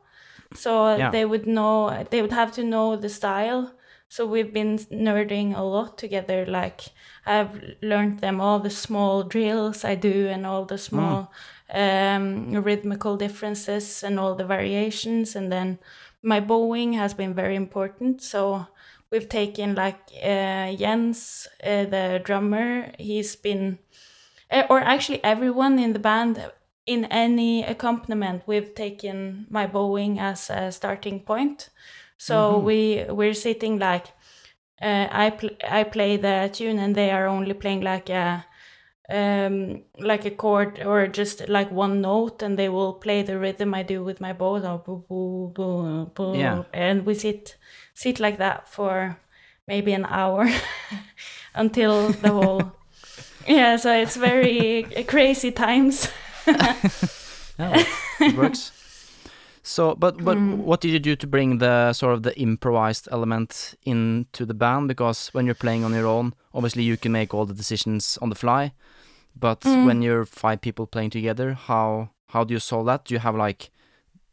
so 0.54 0.96
Yeah. 0.96 1.12
they 1.12 1.26
would 1.26 1.46
know. 1.46 2.06
They 2.10 2.22
would 2.22 2.34
have 2.34 2.52
to 2.54 2.64
know 2.64 2.96
the 2.96 3.10
style. 3.10 3.72
So 4.10 4.26
we've 4.26 4.54
been 4.54 4.78
nerding 4.92 5.58
a 5.58 5.62
lot 5.64 5.98
together. 5.98 6.46
Like 6.46 6.82
I've 7.26 7.76
learned 7.82 8.20
them 8.20 8.40
all 8.40 8.60
the 8.60 8.70
small 8.70 9.24
drills 9.24 9.84
I 9.84 9.96
do 9.96 10.28
and 10.34 10.46
all 10.46 10.66
the 10.66 10.78
small 10.78 11.32
um, 11.74 12.54
rhythmical 12.64 13.18
differences 13.18 14.04
and 14.04 14.18
all 14.20 14.36
the 14.36 14.46
variations. 14.46 15.36
And 15.36 15.52
then 15.52 15.80
my 16.24 16.40
bowing 16.40 16.94
has 16.94 17.14
been 17.14 17.34
very 17.34 17.56
important. 17.56 18.22
So 18.22 18.68
we've 19.12 19.30
taken 19.30 19.76
like 19.76 20.00
uh, 20.24 20.74
Jens, 20.76 21.48
uh, 21.64 21.86
the 21.86 22.22
drummer. 22.24 22.92
He's 23.00 23.36
been, 23.36 23.80
uh, 24.52 24.64
or 24.70 24.80
actually 24.80 25.24
everyone 25.24 25.80
in 25.80 25.94
the 25.94 26.00
band 26.00 26.44
in 26.86 27.06
any 27.06 27.64
accompaniment, 27.64 28.44
we've 28.48 28.74
taken 28.74 29.46
my 29.50 29.68
bowing 29.68 30.20
as 30.20 30.50
a 30.50 30.72
starting 30.72 31.20
point. 31.20 31.70
So 32.18 32.62
Mhm. 32.62 32.64
we 32.64 33.06
we're 33.10 33.34
sitting 33.34 33.80
like 33.80 34.08
uh, 34.82 35.08
I 35.12 35.30
pl- 35.32 35.58
I 35.70 35.84
play 35.84 36.18
the 36.18 36.50
tune 36.54 36.80
and 36.80 36.96
they 36.96 37.12
are 37.12 37.28
only 37.28 37.54
playing 37.54 37.82
like 37.82 38.10
a 38.10 38.46
um 39.10 39.84
like 40.00 40.26
a 40.26 40.32
chord 40.32 40.80
or 40.86 41.08
just 41.08 41.48
like 41.48 41.72
one 41.72 42.02
note 42.02 42.42
and 42.44 42.58
they 42.60 42.70
will 42.70 42.94
play 42.94 43.24
the 43.24 43.40
rhythm 43.40 43.74
I 43.74 43.84
do 43.84 44.04
with 44.04 44.20
my 44.20 44.34
bow 44.34 44.60
so 44.62 44.78
boo, 44.86 45.06
boo, 45.08 45.52
boo, 45.56 46.12
boo, 46.14 46.34
Yeah. 46.38 46.64
and 46.74 47.06
we 47.06 47.14
sit 47.16 47.56
sit 47.98 48.20
like 48.20 48.38
that 48.38 48.68
for 48.68 49.18
maybe 49.68 49.94
an 49.94 50.06
hour 50.06 50.48
until 51.56 52.12
the 52.14 52.30
whole 52.32 52.72
yeah 53.48 53.76
so 53.78 53.92
it's 53.92 54.16
very 54.16 54.84
crazy 55.08 55.52
times 55.52 56.10
Yeah, 57.60 57.84
it 58.20 58.36
works. 58.36 58.72
So, 59.64 59.96
but 59.96 60.24
but 60.24 60.38
Mm. 60.38 60.64
what 60.66 60.82
did 60.82 60.92
you 60.92 61.00
do 61.00 61.16
to 61.16 61.28
bring 61.28 61.58
the 61.60 61.92
sort 61.94 62.14
of 62.14 62.22
the 62.22 62.32
improvised 62.40 63.08
element 63.12 63.76
into 63.84 64.46
the 64.46 64.54
band? 64.54 64.88
Because 64.88 65.34
when 65.34 65.46
you're 65.46 65.56
playing 65.64 65.84
on 65.84 65.92
your 65.94 66.06
own, 66.08 66.34
obviously 66.54 66.84
you 66.84 66.98
can 66.98 67.12
make 67.12 67.34
all 67.34 67.46
the 67.48 67.54
decisions 67.58 68.18
on 68.22 68.30
the 68.30 68.36
fly. 68.36 68.72
But 69.36 69.62
Mm. 69.62 69.86
when 69.86 70.02
you're 70.04 70.26
five 70.26 70.62
people 70.62 70.86
playing 70.88 71.12
together, 71.12 71.54
how 71.54 72.10
how 72.34 72.46
do 72.46 72.54
you 72.54 72.60
solve 72.60 72.86
that? 72.86 73.06
Do 73.06 73.14
you 73.16 73.20
have 73.22 73.36
like 73.48 73.72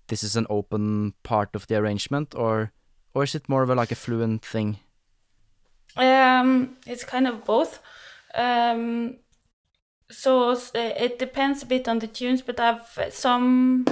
this 0.09 0.23
is 0.23 0.37
an 0.37 0.47
open 0.49 1.15
part 1.23 1.57
of 1.57 1.67
the 1.67 1.77
arrangement, 1.77 2.35
or 2.35 2.71
or 3.15 3.23
is 3.23 3.35
it 3.35 3.49
more 3.49 3.63
of 3.63 3.71
a 3.71 3.75
like 3.75 3.93
a 3.93 3.97
fluent 3.97 4.45
thing? 4.45 4.79
Um, 5.97 6.77
it's 6.87 7.05
kind 7.05 7.27
of 7.27 7.45
both. 7.45 7.79
Um, 8.35 9.17
so 10.11 10.57
it 10.75 11.19
depends 11.19 11.63
a 11.63 11.67
bit 11.67 11.89
on 11.89 12.01
the 12.01 12.07
tunes, 12.07 12.43
but 12.43 12.61
I've 12.61 12.99
some 13.11 13.85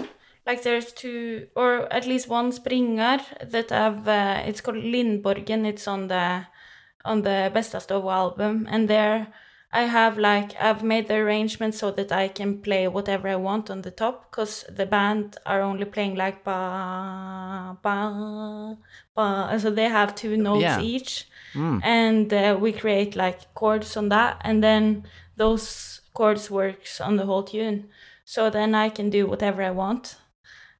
like 0.47 0.63
there's 0.63 0.93
two 0.93 1.47
or 1.55 1.93
at 1.93 2.07
least 2.07 2.29
one 2.29 2.53
Springer 2.53 3.21
that 3.45 3.73
I've. 3.73 4.07
Uh, 4.07 4.43
it's 4.47 4.61
called 4.61 4.77
Lindborgen. 4.77 5.65
It's 5.65 5.87
on 5.87 6.09
the 6.09 6.47
on 7.05 7.23
the 7.23 7.51
Besta 7.55 7.81
Stove 7.81 8.07
album, 8.07 8.67
and 8.71 8.89
there 8.89 9.29
I 9.73 9.83
have 9.85 10.19
like 10.19 10.55
I've 10.61 10.83
made 10.83 11.09
the 11.09 11.15
arrangement 11.15 11.75
so 11.75 11.91
that 11.93 12.13
I 12.13 12.29
can 12.29 12.61
play 12.61 12.89
whatever 12.89 13.29
I 13.29 13.37
want 13.37 13.71
on 13.71 13.83
the 13.83 13.91
top 13.91 14.31
because 14.31 14.65
the 14.69 14.85
band 14.87 15.37
are 15.47 15.63
only 15.63 15.87
playing 15.87 16.15
like 16.17 16.45
ba 16.45 17.79
ba 17.83 18.77
ba, 19.17 19.59
so 19.59 19.71
they 19.71 19.89
have 19.89 20.15
two 20.15 20.37
notes 20.37 20.63
Yeah. 20.63 20.81
each 20.81 21.29
Mm. 21.55 21.81
and 21.85 22.33
uh, 22.33 22.57
we 22.59 22.73
create 22.73 23.15
like 23.15 23.53
chords 23.55 23.97
on 23.97 24.09
that 24.09 24.41
and 24.41 24.63
then 24.63 25.05
those 25.37 26.01
chords 26.15 26.51
works 26.51 26.99
on 27.01 27.17
the 27.17 27.27
whole 27.27 27.43
tune 27.43 27.89
so 28.25 28.49
then 28.49 28.75
i 28.75 28.89
can 28.89 29.11
do 29.11 29.27
whatever 29.27 29.63
i 29.63 29.71
want 29.71 30.17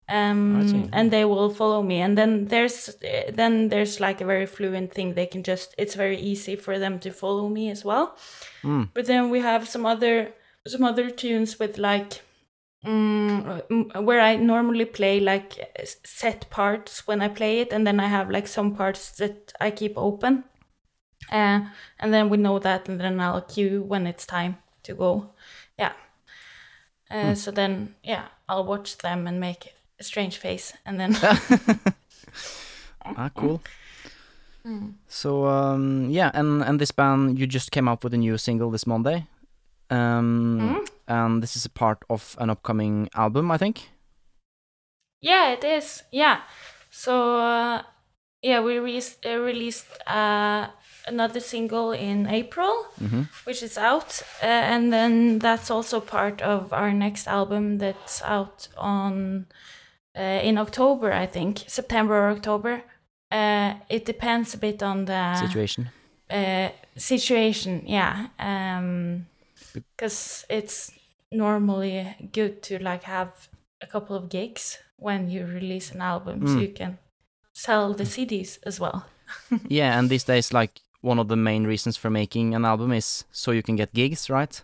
um 0.09 0.89
and 0.93 1.11
they 1.11 1.25
will 1.25 1.49
follow 1.51 1.83
me 1.83 2.01
and 2.01 2.19
then 2.19 2.47
there's 2.47 2.97
then 3.37 3.69
there's 3.69 4.01
like 4.01 4.21
a 4.21 4.27
very 4.27 4.47
fluent 4.47 4.93
thing 4.93 5.15
they 5.15 5.27
can 5.27 5.43
just 5.43 5.75
it's 5.79 5.95
very 5.95 6.19
easy 6.19 6.57
for 6.57 6.79
them 6.79 6.99
to 6.99 7.11
follow 7.11 7.49
me 7.49 7.71
as 7.71 7.85
well 7.85 8.17
Mm. 8.63 8.89
but 8.95 9.07
then 9.07 9.31
we 9.31 9.41
have 9.41 9.69
some 9.69 9.87
other 9.87 10.33
some 10.67 10.85
other 10.85 11.11
tunes 11.11 11.59
with 11.59 11.79
like 11.79 12.21
mm, 12.85 13.63
mm, 13.69 14.05
where 14.05 14.21
I 14.21 14.37
normally 14.37 14.85
play 14.85 15.21
like 15.21 15.59
set 16.05 16.51
parts 16.51 17.07
when 17.07 17.23
I 17.23 17.29
play 17.29 17.61
it, 17.61 17.73
and 17.73 17.87
then 17.87 18.01
I 18.01 18.07
have 18.09 18.31
like 18.31 18.47
some 18.49 18.75
parts 18.77 19.11
that 19.19 19.53
I 19.61 19.71
keep 19.71 19.95
open, 19.97 20.45
uh, 21.33 21.61
and 21.99 22.13
then 22.13 22.29
we 22.31 22.37
know 22.37 22.59
that, 22.61 22.89
and 22.89 23.01
then 23.01 23.21
I'll 23.21 23.41
cue 23.43 23.83
when 23.83 24.07
it's 24.07 24.27
time 24.27 24.57
to 24.83 24.95
go. 24.95 25.35
Yeah. 25.79 25.93
Uh, 27.11 27.29
Hmm. 27.29 27.35
So 27.35 27.51
then, 27.51 27.95
yeah, 28.03 28.25
I'll 28.49 28.65
watch 28.65 28.99
them 28.99 29.27
and 29.27 29.39
make 29.41 29.75
a 30.03 30.05
strange 30.05 30.39
face, 30.39 30.73
and 30.85 30.99
then. 30.99 31.15
ah, 33.17 33.31
cool. 33.35 33.61
Mm. 34.67 34.95
So 35.09 35.47
um, 35.47 36.11
yeah, 36.11 36.31
and 36.35 36.63
and 36.63 36.81
this 36.81 36.93
band 36.93 37.39
you 37.39 37.47
just 37.47 37.71
came 37.71 37.89
out 37.91 38.05
with 38.05 38.15
a 38.15 38.19
new 38.19 38.39
single 38.39 38.71
this 38.71 38.87
Monday, 38.87 39.27
um, 39.91 40.59
Mm. 40.61 40.89
and 41.07 41.43
this 41.43 41.57
is 41.57 41.65
a 41.67 41.71
part 41.71 41.99
of 42.09 42.37
an 42.39 42.51
upcoming 42.51 43.09
album, 43.15 43.51
I 43.51 43.59
think. 43.59 43.91
Yeah, 45.21 45.53
it 45.53 45.65
is. 45.65 46.03
Yeah. 46.13 46.41
So 46.91 47.39
uh, 47.41 47.83
yeah, 48.43 48.61
we 48.65 48.79
re- 48.79 49.03
uh, 49.27 49.39
released 49.39 49.87
uh, 50.07 50.69
another 51.07 51.41
single 51.41 51.93
in 51.93 52.27
April, 52.27 52.87
hmm 52.99 53.23
which 53.45 53.63
is 53.63 53.79
out, 53.79 54.23
uh, 54.43 54.47
and 54.47 54.93
then 54.93 55.39
that's 55.39 55.71
also 55.71 56.01
part 56.01 56.43
of 56.43 56.73
our 56.73 56.93
next 56.93 57.27
album 57.29 57.79
that's 57.79 58.23
out 58.23 58.69
on 58.77 59.47
in 60.21 60.59
October, 60.59 61.13
I 61.13 61.27
think, 61.27 61.65
September 61.67 62.15
or 62.15 62.31
October. 62.31 62.83
Uh, 63.31 63.75
it 63.89 64.05
depends 64.05 64.55
a 64.55 64.59
bit 64.59 64.83
on 64.83 65.05
the 65.07 65.35
Situation. 65.37 65.89
uh, 66.31 66.69
situation, 66.97 67.83
yeah. 67.87 68.27
Um, 68.39 69.27
because 69.75 70.45
it's 70.51 70.93
normally 71.31 72.15
good 72.33 72.63
to 72.63 72.79
like 72.79 73.05
have 73.05 73.49
a 73.81 73.87
couple 73.87 74.15
of 74.17 74.29
gigs 74.29 74.79
when 74.99 75.31
you 75.31 75.47
release 75.47 75.91
an 75.95 76.01
album, 76.03 76.47
so 76.47 76.55
Mm. 76.57 76.61
you 76.63 76.69
can 76.75 76.99
sell 77.55 77.95
the 77.95 78.05
CDs 78.05 78.59
as 78.67 78.79
well. 78.81 79.05
yeah, 79.69 79.99
and 79.99 80.11
these 80.11 80.25
days, 80.25 80.53
like 80.53 80.81
one 81.01 81.19
of 81.21 81.29
the 81.29 81.37
main 81.37 81.67
reasons 81.67 81.97
for 81.97 82.11
making 82.11 82.55
an 82.55 82.65
album 82.65 82.93
is 82.93 83.25
so 83.33 83.51
you 83.53 83.63
can 83.63 83.77
get 83.77 83.95
gigs, 83.95 84.29
right? 84.31 84.63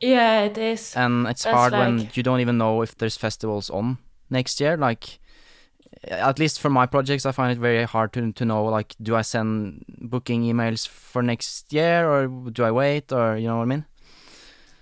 Yeah, 0.00 0.44
it 0.46 0.58
is. 0.58 0.96
And 0.96 1.26
it's 1.28 1.44
That's 1.44 1.54
hard 1.54 1.72
when 1.72 2.08
you 2.14 2.22
don't 2.22 2.40
even 2.40 2.58
know 2.58 2.82
if 2.82 2.96
there's 2.96 3.16
festivals 3.16 3.70
on 3.70 3.98
next 4.32 4.60
year. 4.60 4.76
Like, 4.76 5.20
at 6.08 6.38
least 6.38 6.60
for 6.60 6.70
my 6.70 6.86
projects, 6.86 7.26
I 7.26 7.32
find 7.32 7.52
it 7.52 7.60
very 7.60 7.84
hard 7.84 8.12
to 8.14 8.32
to 8.32 8.44
know. 8.44 8.64
Like, 8.64 8.94
do 9.00 9.14
I 9.14 9.22
send 9.22 9.84
booking 10.00 10.42
emails 10.42 10.88
for 10.88 11.22
next 11.22 11.72
year, 11.72 12.10
or 12.10 12.26
do 12.50 12.64
I 12.64 12.70
wait, 12.70 13.12
or 13.12 13.36
you 13.36 13.46
know 13.48 13.58
what 13.58 13.68
I 13.68 13.74
mean? 13.74 13.84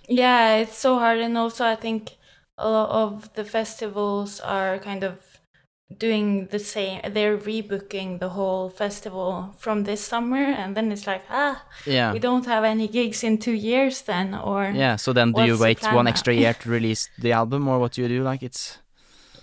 Yeah, 0.09 0.57
it's 0.57 0.77
so 0.79 0.99
hard, 0.99 1.19
and 1.19 1.37
also 1.39 1.65
I 1.65 1.77
think 1.77 2.17
a 2.59 2.69
lot 2.69 2.91
of 2.91 3.33
the 3.35 3.45
festivals 3.45 4.41
are 4.41 4.79
kind 4.79 5.05
of 5.05 5.15
doing 5.99 6.47
the 6.51 6.59
same. 6.59 7.01
They're 7.15 7.37
rebooking 7.39 8.19
the 8.21 8.29
whole 8.31 8.71
festival 8.71 9.55
from 9.59 9.85
this 9.85 10.01
summer, 10.01 10.39
and 10.63 10.77
then 10.77 10.93
it's 10.93 11.07
like, 11.07 11.25
ah, 11.31 11.65
Yeah. 11.87 12.13
we 12.13 12.19
don't 12.19 12.47
have 12.47 12.65
any 12.65 12.89
gigs 12.89 13.25
in 13.25 13.39
two 13.39 13.53
years 13.55 14.03
then, 14.03 14.35
or 14.35 14.71
Yeah, 14.75 14.97
so 14.97 15.13
then 15.13 15.33
do 15.33 15.43
you 15.43 15.59
What's 15.59 15.81
the 15.81 15.89
wait 15.89 15.95
one 15.95 16.07
extra 16.09 16.35
year 16.35 16.55
to 16.55 16.71
release 16.71 17.09
the 17.19 17.33
album, 17.33 17.69
or 17.69 17.79
what 17.79 17.93
do 17.93 18.03
you 18.03 18.09
do? 18.09 18.23
Like, 18.23 18.43
it's. 18.43 18.79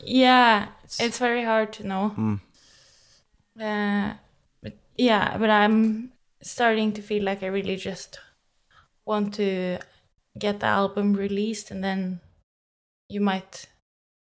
Yeah, 0.04 0.70
it's, 0.84 1.00
it's 1.02 1.20
very 1.20 1.44
hard 1.44 1.74
to 1.74 1.88
know. 1.88 2.14
mm, 2.18 2.40
Uh, 3.60 4.14
but 4.62 4.74
yeah, 4.98 5.38
but 5.38 5.50
I'm 5.50 6.12
starting 6.42 6.94
to 6.94 7.02
feel 7.02 7.24
like 7.24 7.44
I 7.44 7.48
really 7.48 7.76
just 7.76 8.20
want 9.06 9.34
to 9.36 9.80
get 10.38 10.60
the 10.60 10.68
album 10.68 11.14
released, 11.14 11.72
and 11.72 11.84
then 11.84 12.20
you 13.10 13.22
might 13.22 13.68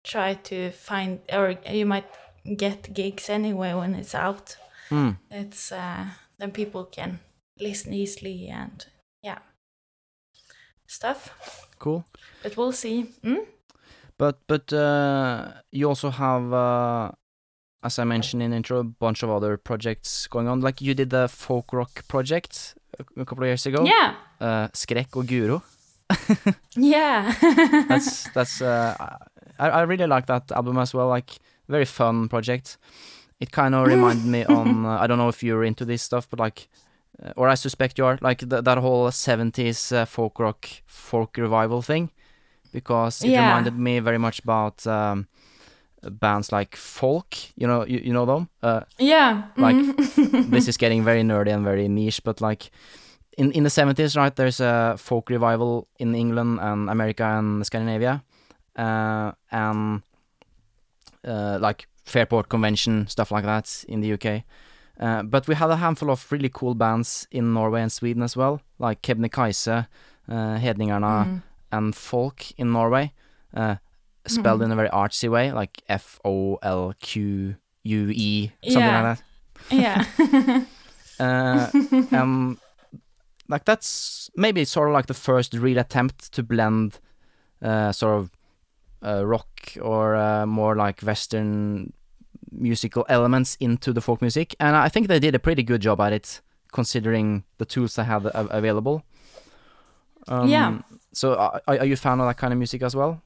try 0.05 0.35
to 0.35 0.71
find, 0.71 1.21
or 1.33 1.57
you 1.71 1.85
might 1.87 2.07
get 2.57 2.95
gigs 2.95 3.29
anyway 3.29 3.75
when 3.75 3.95
it's 3.95 4.15
out. 4.15 4.57
mm, 4.91 5.17
It's 5.31 5.73
uh, 5.73 6.07
then 6.39 6.53
people 6.53 6.85
can 6.85 7.21
listen 7.61 7.93
easily 7.93 8.49
and 8.49 8.87
yeah, 9.23 9.39
stuff. 10.87 11.69
cool. 11.79 12.05
But 12.43 12.57
we'll 12.57 12.73
see. 12.73 13.13
Mm? 13.23 13.45
But 14.19 14.39
but 14.49 14.73
uh, 14.73 15.53
you 15.71 15.89
also 15.89 16.11
have, 16.11 16.53
uh, 16.53 17.13
as 17.85 17.99
I 17.99 18.05
mentioned 18.05 18.43
in 18.43 18.53
intro, 18.53 18.81
a 18.81 18.85
bunch 18.85 19.23
of 19.23 19.31
other 19.31 19.57
projects 19.57 20.27
going 20.27 20.49
on. 20.49 20.61
Like 20.61 20.81
you 20.81 20.95
did 20.95 21.11
the 21.11 21.29
folk 21.29 21.73
rock 21.73 22.03
project 22.09 22.75
a, 22.99 23.25
couple 23.25 23.45
of 23.45 23.49
years 23.49 23.67
ago. 23.67 23.85
Yeah, 23.85 24.15
Uh, 24.41 24.69
Skrekk 24.73 25.17
og 25.17 25.27
Guro. 25.27 25.63
yeah. 26.77 27.33
That's 27.89 28.29
that's. 28.35 28.61
Uh, 28.63 28.95
I 29.59 29.69
I 29.69 29.83
really 29.83 30.07
like 30.07 30.27
that 30.27 30.51
album 30.53 30.79
as 30.79 30.95
well. 30.95 31.09
Like 31.09 31.39
very 31.69 31.85
fun 31.85 32.29
project. 32.29 32.79
It 33.41 33.53
kind 33.53 33.75
of 33.75 33.87
reminded 33.87 34.27
me 34.27 34.45
on. 34.59 34.85
Uh, 34.87 34.99
I 34.99 35.07
don't 35.07 35.19
know 35.19 35.29
if 35.29 35.43
you're 35.43 35.65
into 35.65 35.85
this 35.85 36.03
stuff, 36.03 36.29
but 36.31 36.41
like. 36.41 36.69
Uh, 37.23 37.33
or 37.37 37.49
I 37.49 37.57
suspect 37.57 37.99
you 37.99 38.07
are 38.07 38.19
like 38.23 38.49
th- 38.49 38.63
that 38.63 38.79
whole 38.79 39.11
70s 39.11 39.93
uh, 39.93 40.05
folk 40.05 40.39
rock 40.39 40.69
folk 40.87 41.37
revival 41.37 41.83
thing 41.83 42.11
because 42.73 43.23
it 43.27 43.31
Yeah. 43.31 43.49
reminded 43.49 43.79
me 43.79 44.01
very 44.01 44.19
much 44.19 44.39
about 44.41 44.87
um, 44.87 45.27
bands 46.21 46.53
like 46.53 46.77
folk 46.77 47.35
you 47.57 47.67
know 47.67 47.85
you, 47.87 47.99
you 48.05 48.13
know 48.13 48.27
them 48.27 48.49
uh, 48.63 48.81
yeah. 48.99 49.43
Like, 49.57 49.77
mhm. 49.77 50.51
this 50.51 50.69
is 50.69 50.77
getting 50.83 51.05
very 51.05 51.23
nerdy 51.23 51.53
and 51.53 51.65
very 51.65 51.89
niche 51.89 52.23
but 52.25 52.41
like 52.41 52.71
in 53.39 53.53
in 53.53 53.63
the 53.65 53.71
70s 53.71 54.17
right 54.17 54.35
there's 54.37 54.61
a 54.61 54.95
folk 54.97 55.31
revival 55.31 55.87
in 55.99 56.15
England 56.15 56.61
and 56.61 56.89
America 56.91 57.25
and 57.25 57.65
Scandinavia 57.67 58.23
uh, 58.77 59.33
and 59.51 60.03
uh, 61.27 61.59
like 61.61 61.87
Fairport 62.05 62.49
Convention 62.49 63.07
stuff 63.09 63.31
like 63.31 63.45
that 63.45 63.85
in 63.89 64.01
the 64.01 64.13
UK 64.13 64.43
Uh, 65.01 65.23
but 65.23 65.47
we 65.49 65.55
had 65.55 65.71
a 65.71 65.77
handful 65.77 66.11
of 66.11 66.27
really 66.33 66.49
cool 66.53 66.75
bands 66.75 67.29
in 67.31 67.53
Norway 67.55 67.83
and 67.83 67.93
Sweden 67.93 68.23
as 68.23 68.37
well, 68.37 68.61
like 68.81 69.01
Kebnekajse, 69.01 69.87
uh, 70.29 70.59
Hedningarna, 70.59 71.25
Mm. 71.25 71.43
And 71.71 71.95
Folque 71.95 72.53
in 72.57 72.73
Norway, 72.73 73.13
uh, 73.55 73.77
spelled 74.27 74.63
in 74.63 74.71
a 74.73 74.77
very 74.77 74.89
artsy 74.89 75.29
way, 75.31 75.53
like 75.53 75.83
F 75.89 76.19
O 76.25 76.59
L 76.63 76.95
Q 77.01 77.57
U 77.85 78.11
E, 78.15 78.53
something 78.65 78.83
Yeah. 78.83 79.03
like 79.03 79.19
that. 79.71 80.15
Yeah. 80.51 80.65
Uh, 81.21 81.71
and 82.13 82.59
like 83.49 83.65
that's 83.65 84.31
maybe 84.37 84.65
sort 84.65 84.89
of 84.89 84.95
like 84.95 85.07
the 85.07 85.15
first 85.15 85.53
real 85.55 85.79
attempt 85.79 86.33
to 86.33 86.43
blend 86.43 86.99
uh, 87.63 87.91
sort 87.93 88.19
of 88.21 88.31
uh, 89.05 89.27
rock 89.27 89.73
or 89.81 90.15
uh, 90.17 90.47
more 90.47 90.77
like 90.77 91.01
Western 91.03 91.93
musical 92.51 93.05
elements 93.09 93.57
into 93.61 93.93
the 93.93 94.01
folk 94.01 94.21
music, 94.23 94.55
and 94.61 94.75
I 94.77 94.89
think 94.89 95.09
they 95.09 95.19
did 95.19 95.35
a 95.35 95.39
pretty 95.39 95.63
good 95.63 95.81
job 95.83 96.01
at 96.01 96.13
it, 96.13 96.41
considering 96.73 97.45
the 97.59 97.65
tools 97.65 97.95
they 97.97 98.05
had 98.05 98.25
a- 98.27 98.57
available. 98.57 99.03
Um, 100.29 100.49
Yeah. 100.49 100.79
So, 101.13 101.35
are, 101.35 101.61
are 101.67 101.85
you 101.85 101.95
a 101.95 101.97
fan 101.97 102.21
of 102.21 102.27
that 102.27 102.37
kind 102.37 102.53
of 102.53 102.59
music 102.59 102.83
as 102.83 102.95
well? 102.95 103.23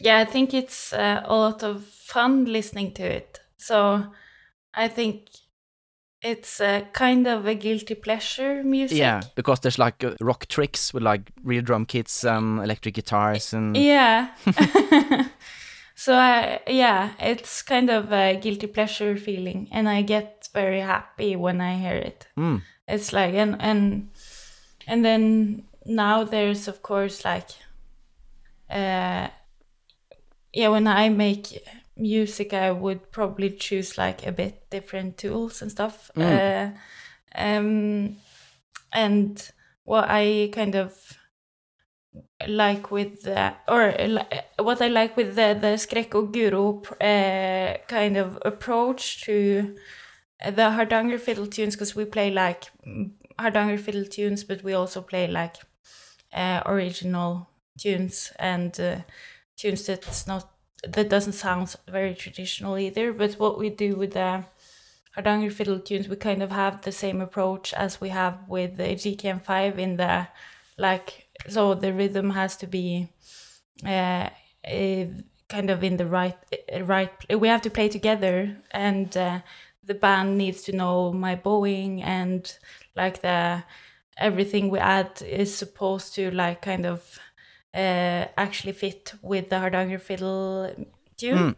yeah, 0.00 0.18
I 0.18 0.24
think 0.24 0.54
it's 0.54 0.92
uh, 0.92 1.22
a 1.24 1.34
lot 1.34 1.62
of 1.62 1.84
fun 1.84 2.46
listening 2.46 2.92
to 2.94 3.02
it. 3.02 3.40
So 3.58 4.06
I 4.74 4.88
think 4.88 5.28
it's 6.22 6.60
uh, 6.60 6.82
kind 6.92 7.26
of 7.26 7.46
a 7.46 7.54
guilty 7.54 7.94
pleasure 7.94 8.62
music. 8.64 8.98
Yeah, 8.98 9.20
because 9.34 9.60
there's 9.60 9.78
like 9.78 10.02
uh, 10.04 10.14
rock 10.20 10.46
tricks 10.46 10.92
with 10.94 11.02
like 11.02 11.30
real 11.44 11.62
drum 11.62 11.86
kits 11.86 12.24
and 12.24 12.60
electric 12.60 12.94
guitars 12.94 13.52
and 13.52 13.76
Yeah. 13.76 14.28
so 15.94 16.14
I, 16.14 16.60
yeah, 16.66 17.10
it's 17.18 17.62
kind 17.62 17.90
of 17.90 18.12
a 18.12 18.36
guilty 18.36 18.66
pleasure 18.66 19.16
feeling, 19.16 19.68
and 19.70 19.88
I 19.88 20.02
get 20.02 20.48
very 20.54 20.80
happy 20.80 21.36
when 21.36 21.60
I 21.60 21.76
hear 21.76 21.96
it. 21.96 22.26
Mm. 22.38 22.62
It's 22.88 23.12
like 23.12 23.34
and 23.34 23.56
and 23.60 24.10
and 24.90 25.04
then 25.04 25.62
now 25.86 26.24
there's 26.24 26.66
of 26.66 26.82
course 26.82 27.24
like, 27.24 27.50
uh, 28.68 29.28
yeah, 30.52 30.68
when 30.68 30.88
I 30.88 31.08
make 31.08 31.62
music, 31.96 32.52
I 32.52 32.72
would 32.72 33.12
probably 33.12 33.50
choose 33.50 33.96
like 33.96 34.26
a 34.26 34.32
bit 34.32 34.68
different 34.70 35.16
tools 35.16 35.62
and 35.62 35.70
stuff. 35.70 36.10
Mm. 36.16 36.22
Uh, 36.26 36.70
um, 37.36 38.16
and 38.92 39.50
what 39.84 40.06
I 40.08 40.50
kind 40.52 40.74
of 40.74 40.92
like 42.48 42.90
with 42.90 43.22
the 43.22 43.54
or 43.68 43.94
li- 43.96 44.40
what 44.58 44.82
I 44.82 44.88
like 44.88 45.16
with 45.16 45.36
the 45.36 45.56
the 45.60 45.76
skrekk 45.76 46.14
og 46.14 46.32
guro 46.32 46.82
uh, 47.00 47.76
kind 47.86 48.16
of 48.16 48.38
approach 48.44 49.24
to 49.24 49.76
the 50.44 50.70
Hardanger 50.70 51.18
fiddle 51.18 51.46
tunes 51.46 51.76
because 51.76 51.94
we 51.94 52.04
play 52.04 52.30
like 52.30 52.64
Hardanger 53.40 53.78
fiddle 53.78 54.04
tunes, 54.04 54.44
but 54.44 54.62
we 54.62 54.72
also 54.74 55.02
play 55.02 55.26
like 55.26 55.56
uh, 56.32 56.62
original 56.66 57.48
tunes 57.78 58.32
and 58.38 58.78
uh, 58.80 58.96
tunes 59.56 59.86
that's 59.86 60.26
not 60.26 60.50
that 60.84 61.08
doesn't 61.10 61.34
sound 61.34 61.74
very 61.88 62.14
traditional 62.14 62.78
either. 62.78 63.12
But 63.12 63.34
what 63.34 63.58
we 63.58 63.70
do 63.70 63.96
with 63.96 64.12
the 64.14 64.44
Hardanger 65.14 65.50
fiddle 65.50 65.80
tunes, 65.80 66.08
we 66.08 66.16
kind 66.16 66.42
of 66.42 66.50
have 66.52 66.82
the 66.82 66.92
same 66.92 67.20
approach 67.20 67.74
as 67.74 68.00
we 68.00 68.10
have 68.10 68.48
with 68.48 68.76
the 68.76 68.94
GKN5 68.94 69.78
in 69.78 69.96
the 69.96 70.28
like 70.78 71.26
so 71.48 71.74
the 71.74 71.92
rhythm 71.92 72.30
has 72.30 72.56
to 72.58 72.66
be 72.66 73.08
uh, 73.84 74.28
uh, 74.70 75.04
kind 75.48 75.70
of 75.70 75.82
in 75.82 75.96
the 75.96 76.06
right 76.06 76.36
uh, 76.74 76.82
right 76.84 77.10
we 77.38 77.48
have 77.48 77.62
to 77.62 77.70
play 77.70 77.88
together 77.88 78.56
and 78.70 79.16
uh, 79.16 79.40
the 79.82 79.94
band 79.94 80.38
needs 80.38 80.62
to 80.62 80.72
know 80.72 81.12
my 81.12 81.34
bowing 81.34 82.02
and 82.02 82.58
like 82.96 83.22
the 83.22 83.62
everything 84.18 84.70
we 84.70 84.78
add 84.78 85.22
is 85.22 85.54
supposed 85.54 86.14
to 86.14 86.30
like 86.30 86.62
kind 86.62 86.86
of 86.86 87.18
uh, 87.74 88.26
actually 88.36 88.72
fit 88.72 89.14
with 89.22 89.48
the 89.48 89.58
Hardanger 89.58 89.98
fiddle 89.98 90.74
tune. 91.16 91.56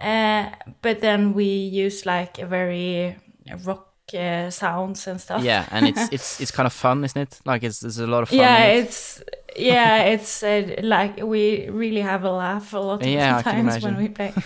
Uh, 0.00 0.50
but 0.80 1.00
then 1.00 1.34
we 1.34 1.44
use 1.44 2.06
like 2.06 2.38
a 2.38 2.46
very 2.46 3.16
rock 3.64 3.88
uh, 4.14 4.50
sounds 4.50 5.06
and 5.06 5.20
stuff. 5.20 5.42
yeah, 5.42 5.66
and 5.70 5.86
it's 5.86 6.08
it's 6.12 6.40
it's 6.40 6.50
kind 6.50 6.66
of 6.66 6.72
fun, 6.72 7.04
isn't 7.04 7.20
it? 7.20 7.40
Like 7.44 7.62
it's 7.62 7.80
there's 7.80 7.98
a 7.98 8.06
lot 8.06 8.22
of 8.22 8.28
fun. 8.28 8.38
yeah, 8.38 8.64
in 8.64 8.76
it. 8.78 8.84
it's 8.84 9.22
yeah, 9.56 10.02
it's 10.04 10.42
uh, 10.42 10.80
like 10.82 11.22
we 11.22 11.68
really 11.68 12.00
have 12.00 12.24
a 12.24 12.30
laugh 12.30 12.72
a 12.72 12.78
lot 12.78 13.02
of 13.02 13.06
Yeah, 13.08 13.42
times 13.42 13.82
when 13.82 13.96
we 13.96 14.08
play. 14.08 14.32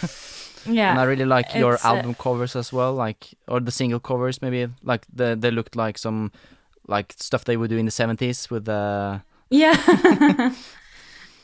Yeah, 0.68 0.90
and 0.90 1.00
I 1.00 1.04
really 1.04 1.24
like 1.24 1.54
your 1.54 1.74
uh, 1.74 1.78
album 1.96 2.14
covers 2.14 2.56
as 2.56 2.72
well, 2.72 2.94
like 2.94 3.34
or 3.48 3.60
the 3.60 3.70
single 3.70 4.00
covers 4.00 4.40
maybe. 4.42 4.72
Like 4.82 5.06
the 5.12 5.36
they 5.38 5.50
looked 5.50 5.76
like 5.76 5.98
some 5.98 6.30
like 6.88 7.14
stuff 7.18 7.44
they 7.44 7.56
would 7.56 7.70
do 7.70 7.76
in 7.76 7.84
the 7.84 7.90
seventies 7.90 8.50
with 8.50 8.64
the 8.64 9.20
yeah. 9.50 9.74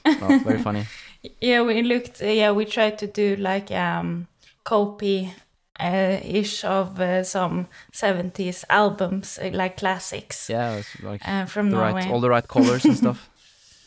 oh, 0.07 0.41
very 0.45 0.59
funny. 0.59 0.85
Yeah, 1.41 1.63
we 1.63 1.83
looked. 1.83 2.21
Uh, 2.21 2.27
yeah, 2.27 2.51
we 2.51 2.65
tried 2.65 2.99
to 2.99 3.07
do 3.07 3.37
like 3.37 3.71
um 3.71 4.27
copy 4.65 5.33
uh, 5.79 6.19
ish 6.25 6.65
of 6.65 6.99
uh, 7.01 7.23
some 7.23 7.67
seventies 7.93 8.65
albums, 8.69 9.39
uh, 9.39 9.51
like 9.53 9.77
classics 9.77 10.49
Yeah, 10.51 10.83
like 11.01 11.21
uh, 11.25 11.47
from 11.47 11.71
the 11.71 11.77
Norway. 11.77 11.93
right 11.93 12.11
all 12.11 12.21
the 12.21 12.29
right 12.29 12.49
colors 12.49 12.85
and 12.85 12.97
stuff. 12.97 13.29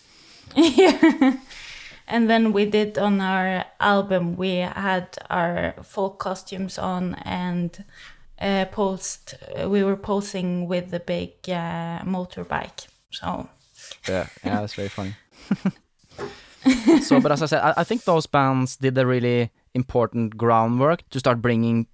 yeah. 0.56 1.34
And 2.08 2.30
then 2.30 2.54
we 2.54 2.66
did 2.66 2.98
on 2.98 3.20
our 3.20 3.66
album, 3.80 4.36
we 4.36 4.58
had 4.58 5.18
our 5.30 5.74
folk 5.84 6.20
costumes 6.20 6.78
on 6.78 7.16
and 7.24 7.84
uh, 8.40 8.66
post. 8.66 9.34
We 9.66 9.84
were 9.84 9.96
posing 9.98 10.68
with 10.68 10.92
the 10.92 11.00
big 11.00 11.32
uh, 11.48 12.02
motorbike. 12.04 12.88
So 13.12 13.50
Yeah, 14.08 14.28
yeah, 14.44 14.62
that's 14.62 14.76
very 14.76 14.90
funny. 14.90 15.16
so, 17.02 17.20
but 17.20 17.32
as 17.32 17.42
I 17.42 17.46
said, 17.48 17.62
I, 17.62 17.74
I 17.78 17.84
think 17.84 18.04
those 18.04 18.28
bands 18.28 18.78
did 18.78 18.98
a 18.98 19.06
really 19.06 19.52
important 19.74 20.38
groundwork 20.38 21.08
to 21.10 21.20
start 21.20 21.42
bringing 21.42 21.88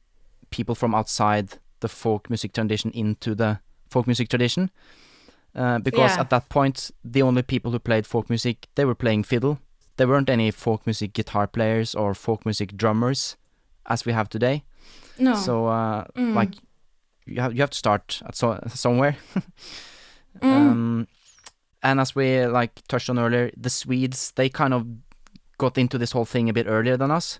people 0.50 0.76
from 0.76 0.93
outside 0.93 1.58
the 1.80 1.88
folk 1.88 2.30
music 2.30 2.54
tradition 2.54 2.91
into 2.91 3.36
the 3.36 3.60
folk 3.89 4.08
music 4.08 4.30
tradition. 4.30 4.69
Uh, 5.56 5.80
because 5.80 6.15
Yeah. 6.15 6.21
at 6.21 6.30
that 6.30 6.50
point, 6.50 6.91
the 7.04 7.21
only 7.21 7.41
people 7.41 7.71
who 7.71 7.80
played 7.80 8.06
folk 8.08 8.30
music, 8.30 8.67
they 8.76 8.86
were 8.86 8.95
playing 8.95 9.24
fiddle. 9.24 9.60
There 10.01 10.07
weren't 10.07 10.29
any 10.31 10.49
folk 10.51 10.87
music 10.87 11.13
guitar 11.13 11.45
players 11.47 11.93
or 11.95 12.15
folk 12.15 12.43
music 12.43 12.75
drummers, 12.75 13.37
as 13.85 14.03
we 14.03 14.13
have 14.13 14.29
today. 14.29 14.63
no. 15.19 15.35
So, 15.35 15.67
uh, 15.67 16.05
Mm. 16.17 16.33
like, 16.33 16.55
you 17.27 17.39
have 17.41 17.53
you 17.53 17.61
have 17.61 17.69
to 17.69 17.77
start 17.77 18.19
at 18.25 18.35
so, 18.35 18.59
somewhere. 18.67 19.15
Mm. 20.41 20.47
Um, 20.71 21.07
and 21.83 21.99
as 21.99 22.15
we 22.15 22.45
like 22.47 22.81
touched 22.87 23.09
on 23.09 23.19
earlier, 23.19 23.51
the 23.57 23.69
Swedes 23.69 24.31
they 24.35 24.49
kind 24.49 24.73
of 24.73 24.85
got 25.57 25.77
into 25.77 25.97
this 25.97 26.13
whole 26.13 26.25
thing 26.25 26.49
a 26.49 26.53
bit 26.53 26.67
earlier 26.67 26.97
than 26.97 27.11
us 27.11 27.39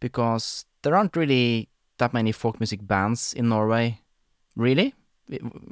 because 0.00 0.66
there 0.82 0.94
aren't 0.94 1.16
really 1.16 1.68
that 1.98 2.12
many 2.12 2.32
folk 2.32 2.60
music 2.60 2.86
bands 2.86 3.32
in 3.32 3.48
Norway, 3.48 4.00
really. 4.54 4.94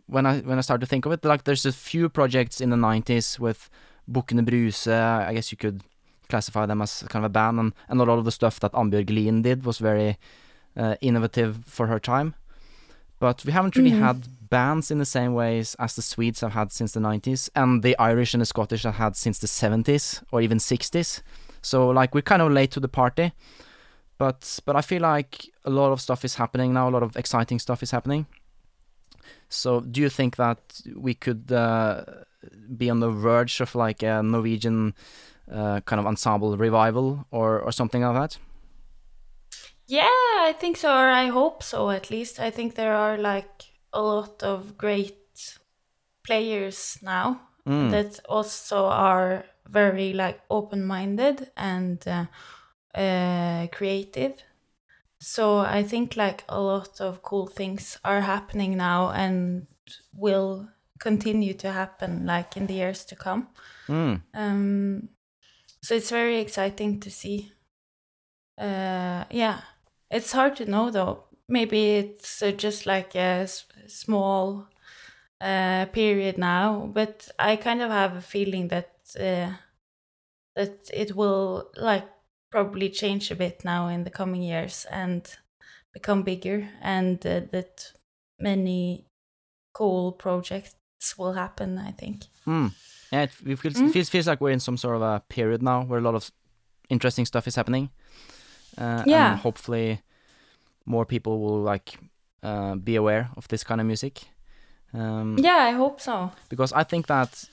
When 0.06 0.26
I 0.26 0.40
when 0.40 0.58
I 0.58 0.62
start 0.62 0.80
to 0.80 0.86
think 0.86 1.06
of 1.06 1.12
it, 1.12 1.24
like 1.24 1.44
there's 1.44 1.66
a 1.66 1.72
few 1.72 2.08
projects 2.08 2.60
in 2.60 2.70
the 2.70 2.76
'90s 2.76 3.38
with 3.38 3.68
Bukkene 4.10 4.44
Bruse. 4.44 4.88
I 4.88 5.32
guess 5.34 5.52
you 5.52 5.58
could 5.58 5.82
classify 6.28 6.66
them 6.66 6.82
as 6.82 7.04
kind 7.08 7.24
of 7.24 7.30
a 7.30 7.32
band, 7.32 7.58
and, 7.60 7.72
and 7.88 8.00
a 8.00 8.04
lot 8.04 8.18
of 8.18 8.24
the 8.24 8.32
stuff 8.32 8.60
that 8.60 8.72
Annbjørg 8.72 9.10
Lien 9.10 9.42
did 9.42 9.64
was 9.64 9.78
very 9.78 10.16
uh, 10.76 10.94
innovative 11.00 11.64
for 11.66 11.86
her 11.86 11.98
time. 12.00 12.34
But 13.20 13.44
we 13.44 13.52
haven't 13.52 13.76
really 13.76 13.92
Mhm. 13.92 14.00
had 14.00 14.26
bands 14.50 14.90
in 14.90 14.98
the 14.98 15.04
same 15.06 15.32
ways 15.34 15.76
as 15.78 15.94
the 15.94 16.02
Swedes 16.02 16.40
have 16.40 16.52
had 16.52 16.72
since 16.72 16.92
the 16.92 17.00
90s, 17.00 17.48
and 17.54 17.82
the 17.82 17.96
Irish 17.98 18.34
and 18.34 18.40
the 18.40 18.46
Scottish 18.46 18.82
have 18.82 18.96
had 18.96 19.16
since 19.16 19.38
the 19.38 19.46
70s 19.46 20.22
or 20.32 20.40
even 20.42 20.58
60s. 20.58 21.22
So 21.62 21.88
like 21.88 22.14
we're 22.14 22.22
kind 22.22 22.42
of 22.42 22.52
late 22.52 22.70
to 22.72 22.80
the 22.80 22.88
party, 22.88 23.32
but 24.18 24.60
but 24.66 24.76
I 24.76 24.82
feel 24.82 25.02
like 25.02 25.48
a 25.64 25.70
lot 25.70 25.92
of 25.92 26.00
stuff 26.00 26.24
is 26.24 26.34
happening 26.36 26.72
now. 26.74 26.88
A 26.88 26.90
lot 26.90 27.02
of 27.02 27.16
exciting 27.16 27.58
stuff 27.60 27.82
is 27.82 27.90
happening. 27.92 28.26
So 29.48 29.80
do 29.80 30.00
you 30.00 30.08
think 30.10 30.36
that 30.36 30.58
we 30.94 31.14
could 31.14 31.50
uh, 31.52 32.04
be 32.76 32.90
on 32.90 33.00
the 33.00 33.10
verge 33.10 33.60
of 33.60 33.74
like 33.74 34.02
a 34.02 34.22
Norwegian 34.22 34.94
uh, 35.50 35.80
kind 35.82 36.00
of 36.00 36.06
ensemble 36.06 36.56
revival 36.56 37.26
or 37.30 37.60
or 37.60 37.72
something 37.72 38.02
like 38.02 38.14
that? 38.14 38.38
Yeah, 39.86 40.08
I 40.08 40.54
think 40.58 40.76
so, 40.76 40.88
or 40.90 41.08
I 41.10 41.26
hope 41.28 41.62
so 41.62 41.90
at 41.90 42.10
least. 42.10 42.40
I 42.40 42.50
think 42.50 42.74
there 42.74 42.94
are 42.94 43.18
like 43.18 43.64
a 43.92 44.02
lot 44.02 44.42
of 44.42 44.76
great 44.78 45.58
players 46.24 46.98
now 47.02 47.40
Mm. 47.66 47.90
that 47.90 48.20
also 48.28 48.86
are 48.86 49.44
very 49.68 50.12
like 50.12 50.40
open-minded 50.50 51.50
and 51.56 52.06
uh, 52.08 52.26
uh, 52.94 53.66
creative. 53.72 54.42
So 55.20 55.58
I 55.58 55.82
think 55.84 56.16
like 56.16 56.44
a 56.48 56.60
lot 56.60 57.00
of 57.00 57.22
cool 57.22 57.46
things 57.46 57.98
are 58.04 58.22
happening 58.22 58.76
now 58.76 59.10
and 59.10 59.66
will 60.14 60.68
continue 61.00 61.54
to 61.54 61.72
happen 61.72 62.26
like 62.26 62.56
in 62.56 62.66
the 62.66 62.74
years 62.74 63.04
to 63.06 63.16
come. 63.16 63.48
Mm. 63.88 64.22
Um, 64.34 65.08
so 65.84 65.94
it's 65.94 66.10
very 66.10 66.38
exciting 66.40 67.00
to 67.00 67.10
see. 67.10 67.52
Uh, 68.58 69.24
yeah, 69.30 69.60
it's 70.10 70.32
hard 70.32 70.56
to 70.56 70.64
know 70.64 70.90
though 70.90 71.24
maybe 71.48 71.96
it's 71.96 72.42
uh, 72.42 72.50
just 72.52 72.86
like 72.86 73.14
a 73.14 73.46
small 73.86 74.66
uh, 75.40 75.86
period 75.86 76.38
now, 76.38 76.90
but 76.92 77.30
I 77.38 77.56
kind 77.56 77.82
of 77.82 77.90
have 77.90 78.16
a 78.16 78.20
feeling 78.20 78.68
that 78.68 78.92
uh, 79.18 79.52
that 80.56 80.90
it 80.92 81.14
will 81.14 81.70
like 81.76 82.08
probably 82.50 82.88
change 82.88 83.30
a 83.30 83.36
bit 83.36 83.64
now 83.64 83.88
in 83.88 84.04
the 84.04 84.10
coming 84.10 84.42
years 84.42 84.86
and 84.90 85.36
become 85.92 86.22
bigger, 86.22 86.68
and 86.80 87.24
uh, 87.26 87.40
that 87.52 87.92
many 88.38 89.06
cool 89.72 90.12
projects 90.12 90.76
will 91.18 91.34
happen. 91.34 91.78
I 91.78 91.92
think. 91.92 92.24
Hmm. 92.44 92.68
Yeah, 93.14 93.22
it, 93.26 93.32
it, 93.46 93.58
feels, 93.58 93.74
Mm. 93.76 93.86
it 93.88 93.92
feels 93.92 94.08
feels 94.10 94.26
like 94.26 94.40
we're 94.44 94.54
in 94.54 94.60
some 94.60 94.76
sort 94.76 94.96
of 94.96 95.02
a 95.02 95.20
period 95.28 95.62
now 95.62 95.84
where 95.88 95.98
a 95.98 96.02
lot 96.02 96.14
of 96.14 96.30
interesting 96.88 97.26
stuff 97.26 97.46
is 97.46 97.56
happening. 97.56 97.90
Uh, 98.78 99.02
Yeah. 99.06 99.30
And 99.32 99.40
hopefully, 99.42 100.00
more 100.84 101.06
people 101.06 101.32
will 101.38 101.62
like 101.72 101.98
uh, 102.42 102.74
be 102.76 102.96
aware 102.96 103.28
of 103.36 103.46
this 103.48 103.64
kind 103.64 103.80
of 103.80 103.86
music. 103.86 104.28
Um, 104.92 105.36
Yeah, 105.38 105.68
I 105.70 105.76
hope 105.76 106.00
so. 106.00 106.30
because 106.48 106.72
I 106.80 106.84
think 106.84 107.06
that 107.06 107.48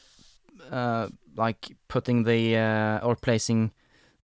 uh, 0.71 1.07
like 1.37 1.75
putting 1.87 2.25
the 2.25 2.57
uh, 2.57 3.07
or 3.07 3.15
placing 3.15 3.71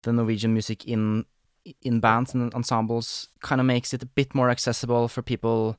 the 0.03 0.13
Norwegian 0.13 0.53
music 0.53 0.85
in 0.87 1.25
in 1.83 2.01
bands 2.01 2.35
and 2.35 2.53
ensembles 2.55 3.29
kind 3.41 3.61
of 3.61 3.67
makes 3.67 3.95
it 3.95 4.03
a 4.03 4.07
bit 4.15 4.35
more 4.35 4.51
accessible 4.51 5.09
for 5.09 5.23
people 5.23 5.77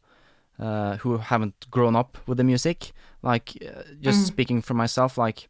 uh, 0.60 0.98
who 0.98 1.18
haven't 1.18 1.70
grown 1.70 1.96
up 1.96 2.18
with 2.28 2.38
the 2.38 2.44
music. 2.44 2.92
Like 3.22 3.58
uh, 3.62 3.84
just 4.02 4.24
Mm. 4.24 4.28
speaking 4.28 4.62
for 4.62 4.74
myself, 4.76 5.18
like 5.18 5.48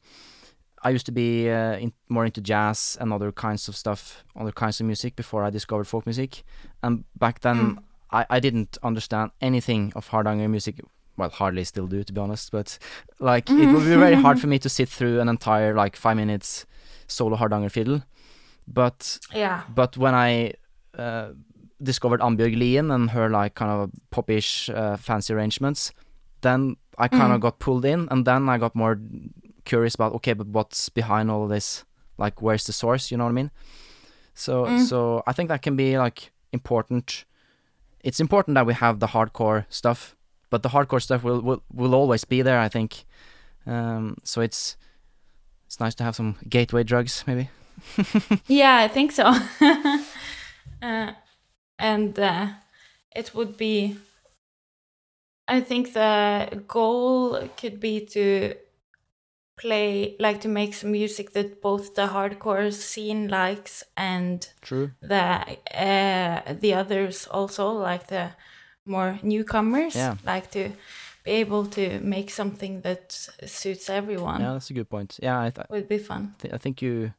I 0.83 0.89
used 0.91 1.05
to 1.05 1.11
be 1.11 1.49
uh, 1.49 1.77
in, 1.77 1.93
more 2.09 2.25
into 2.25 2.41
jazz 2.41 2.97
and 3.01 3.11
other 3.13 3.31
kinds 3.31 3.67
of 3.67 3.75
stuff, 3.75 4.23
other 4.35 4.51
kinds 4.51 4.79
of 4.79 4.85
music 4.85 5.15
before 5.15 5.43
I 5.43 5.49
discovered 5.49 5.87
folk 5.87 6.05
music, 6.05 6.43
and 6.83 7.03
back 7.15 7.39
then 7.41 7.57
Mm. 7.57 7.77
I, 8.11 8.25
I 8.37 8.39
didn't 8.39 8.77
understand 8.83 9.31
anything 9.41 9.91
of 9.95 10.07
Hardanger 10.09 10.47
music. 10.47 10.79
Well, 11.17 11.29
hardly 11.29 11.63
still 11.63 11.87
do, 11.87 12.03
to 12.03 12.13
be 12.13 12.21
honest. 12.21 12.51
But 12.51 12.77
like, 13.19 13.49
it 13.49 13.71
would 13.71 13.83
be 13.83 13.95
very 13.99 14.15
hard 14.15 14.37
for 14.39 14.47
me 14.53 14.59
to 14.59 14.69
sit 14.69 14.89
through 14.89 15.21
an 15.21 15.29
entire 15.29 15.73
like 15.73 15.95
five 15.95 16.17
minutes 16.17 16.65
solo 17.07 17.35
Hardanger 17.37 17.69
fiddle. 17.71 18.03
But 18.67 19.19
Yeah. 19.33 19.61
but 19.73 19.97
when 19.97 20.13
I 20.13 20.53
uh, 20.97 21.29
discovered 21.83 22.21
Annbjørg 22.21 22.55
Lien 22.57 22.91
and 22.91 23.11
her 23.11 23.29
like 23.29 23.55
kind 23.55 23.71
of 23.71 23.91
popish 24.11 24.69
uh, 24.69 24.97
fancy 24.97 25.33
arrangements, 25.33 25.91
then 26.41 26.77
I 26.97 27.07
kind 27.07 27.31
of 27.33 27.39
Mm. 27.39 27.41
got 27.41 27.59
pulled 27.59 27.85
in, 27.85 28.07
and 28.11 28.25
then 28.25 28.47
I 28.49 28.57
got 28.57 28.75
more 28.75 28.97
curious 29.65 29.95
about 29.95 30.13
okay, 30.13 30.33
but 30.33 30.47
what's 30.47 30.89
behind 30.89 31.29
all 31.31 31.43
of 31.43 31.49
this? 31.49 31.83
Like, 32.17 32.41
where's 32.41 32.65
the 32.65 32.73
source? 32.73 33.11
You 33.11 33.17
know 33.17 33.25
what 33.25 33.31
I 33.31 33.41
mean? 33.41 33.51
So 34.33 34.65
Mm. 34.65 34.79
so 34.87 35.23
I 35.27 35.33
think 35.33 35.49
that 35.49 35.61
can 35.61 35.75
be 35.75 35.97
like 35.97 36.31
important. 36.51 37.25
It's 38.03 38.19
important 38.19 38.55
that 38.55 38.65
we 38.67 38.73
have 38.73 38.99
the 38.99 39.07
hardcore 39.07 39.65
stuff, 39.69 40.15
but 40.49 40.61
the 40.63 40.69
hardcore 40.69 41.01
stuff 41.01 41.23
will 41.23 41.41
will, 41.41 41.61
will 41.73 41.93
always 41.95 42.25
be 42.25 42.41
there. 42.43 42.59
I 42.65 42.69
think. 42.69 43.05
Um, 43.67 44.15
so 44.23 44.41
it's 44.41 44.77
it's 45.67 45.79
nice 45.79 45.95
to 45.95 46.03
have 46.03 46.15
some 46.15 46.35
gateway 46.49 46.83
drugs, 46.83 47.23
maybe. 47.27 47.49
Yeah, 48.47 48.85
I 48.85 48.87
think 48.87 49.11
so. 49.11 49.23
uh, 50.81 51.11
and 51.79 52.17
uh, 52.19 52.47
it 53.15 53.33
would 53.35 53.57
be. 53.57 53.97
I 55.47 55.61
think 55.61 55.93
the 55.93 56.63
goal 56.67 57.49
could 57.57 57.79
be 57.79 58.05
to 58.07 58.55
play, 59.57 60.15
like, 60.19 60.41
to 60.41 60.47
make 60.47 60.73
some 60.73 60.91
music 60.91 61.31
that 61.33 61.61
both 61.61 61.93
the 61.95 62.07
hardcore 62.07 62.73
scene 62.73 63.27
likes 63.27 63.83
and 63.95 64.47
True. 64.61 64.91
the 65.01 65.57
uh, 65.73 66.53
the 66.59 66.73
others 66.73 67.27
also, 67.27 67.71
like 67.71 68.07
the 68.07 68.31
more 68.85 69.19
newcomers, 69.23 69.95
Yeah. 69.95 70.15
like 70.25 70.49
to 70.51 70.71
be 71.23 71.31
able 71.31 71.65
to 71.67 71.99
make 71.99 72.29
something 72.31 72.81
that 72.81 73.11
suits 73.45 73.89
everyone. 73.89 74.41
Yeah, 74.41 74.53
that's 74.53 74.69
a 74.71 74.73
good 74.73 74.89
point. 74.89 75.19
Yeah, 75.21 75.39
I, 75.41 75.51
th- 75.51 75.67
Would 75.69 75.87
be 75.87 75.97
fun. 75.99 76.33
th- 76.39 76.53
I 76.53 76.57
think 76.57 76.81
you. 76.81 77.13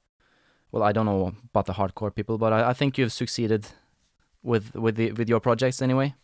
Well, 0.72 0.82
I 0.82 0.92
don't 0.92 1.06
know 1.06 1.32
about 1.54 1.66
the 1.66 1.72
hardcore 1.74 2.12
people, 2.14 2.38
but 2.38 2.52
I, 2.52 2.70
I 2.70 2.72
think 2.74 2.98
you've 2.98 3.12
succeeded 3.12 3.66
with 4.46 4.74
with 4.74 4.96
the 4.96 5.12
with 5.12 5.28
your 5.28 5.40
projects 5.40 5.82
anyway. 5.82 6.14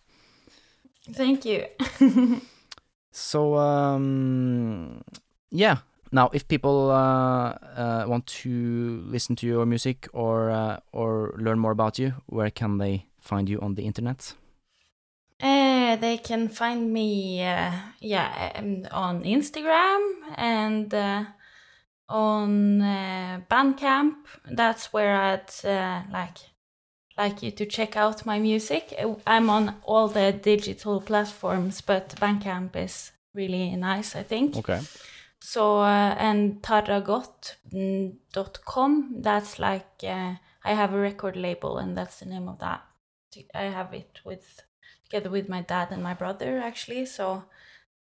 Thank 1.13 1.45
you. 1.45 1.67
So 3.13 3.57
um, 3.57 5.03
yeah. 5.51 5.79
Now, 6.15 6.29
if 6.35 6.47
people 6.47 6.91
uh, 6.91 7.53
uh, 7.53 8.05
want 8.07 8.27
to 8.27 9.03
listen 9.07 9.35
to 9.37 9.47
your 9.47 9.65
music 9.65 10.09
or 10.13 10.51
uh, 10.51 10.81
or 10.93 11.35
learn 11.39 11.59
more 11.59 11.73
about 11.73 11.99
you, 11.99 12.15
where 12.27 12.51
can 12.51 12.79
they 12.79 13.07
find 13.21 13.49
you 13.49 13.59
on 13.61 13.75
the 13.75 13.85
internet? 13.85 14.35
Uh, 15.41 15.97
they 15.97 16.19
can 16.19 16.49
find 16.49 16.93
me, 16.93 17.43
uh, 17.43 17.73
yeah, 18.01 18.53
um, 18.55 18.87
on 18.93 19.25
Instagram 19.25 20.13
and 20.37 20.95
uh, 20.95 21.25
on 22.09 22.81
uh, 22.81 23.41
Bandcamp. 23.51 24.15
That's 24.51 24.93
where 24.93 25.17
I'd 25.17 25.51
uh, 25.65 26.03
like 26.13 26.39
like 27.17 27.43
you 27.43 27.51
to 27.53 27.67
check 27.67 27.97
out 27.97 28.25
my 28.27 28.39
music. 28.39 28.95
I'm 29.27 29.51
on 29.51 29.77
all 29.83 30.09
the 30.09 30.33
digital 30.33 31.01
platforms, 31.01 31.81
but 31.81 32.15
Bandcamp 32.17 32.77
is 32.77 33.13
really 33.35 33.77
nice, 33.77 34.17
I 34.17 34.23
think. 34.23 34.57
Okay. 34.57 34.81
So 35.41 35.81
uh, 35.81 36.15
and 36.19 36.63
taragot.com. 36.63 37.23
That's 39.21 39.59
like 39.59 40.05
uh, 40.05 40.35
I 40.65 40.75
have 40.75 40.95
a 40.95 40.99
record 40.99 41.37
label, 41.37 41.79
and 41.79 41.97
that's 41.97 42.21
the 42.21 42.27
name 42.27 42.49
of 42.49 42.59
that. 42.61 42.83
I 43.55 43.63
have 43.63 43.95
it 43.95 44.21
with 44.25 44.63
together 45.05 45.31
with 45.31 45.49
my 45.49 45.63
dad 45.63 45.89
and 45.91 46.03
my 46.03 46.15
brother 46.15 46.59
actually. 46.59 47.07
So 47.07 47.45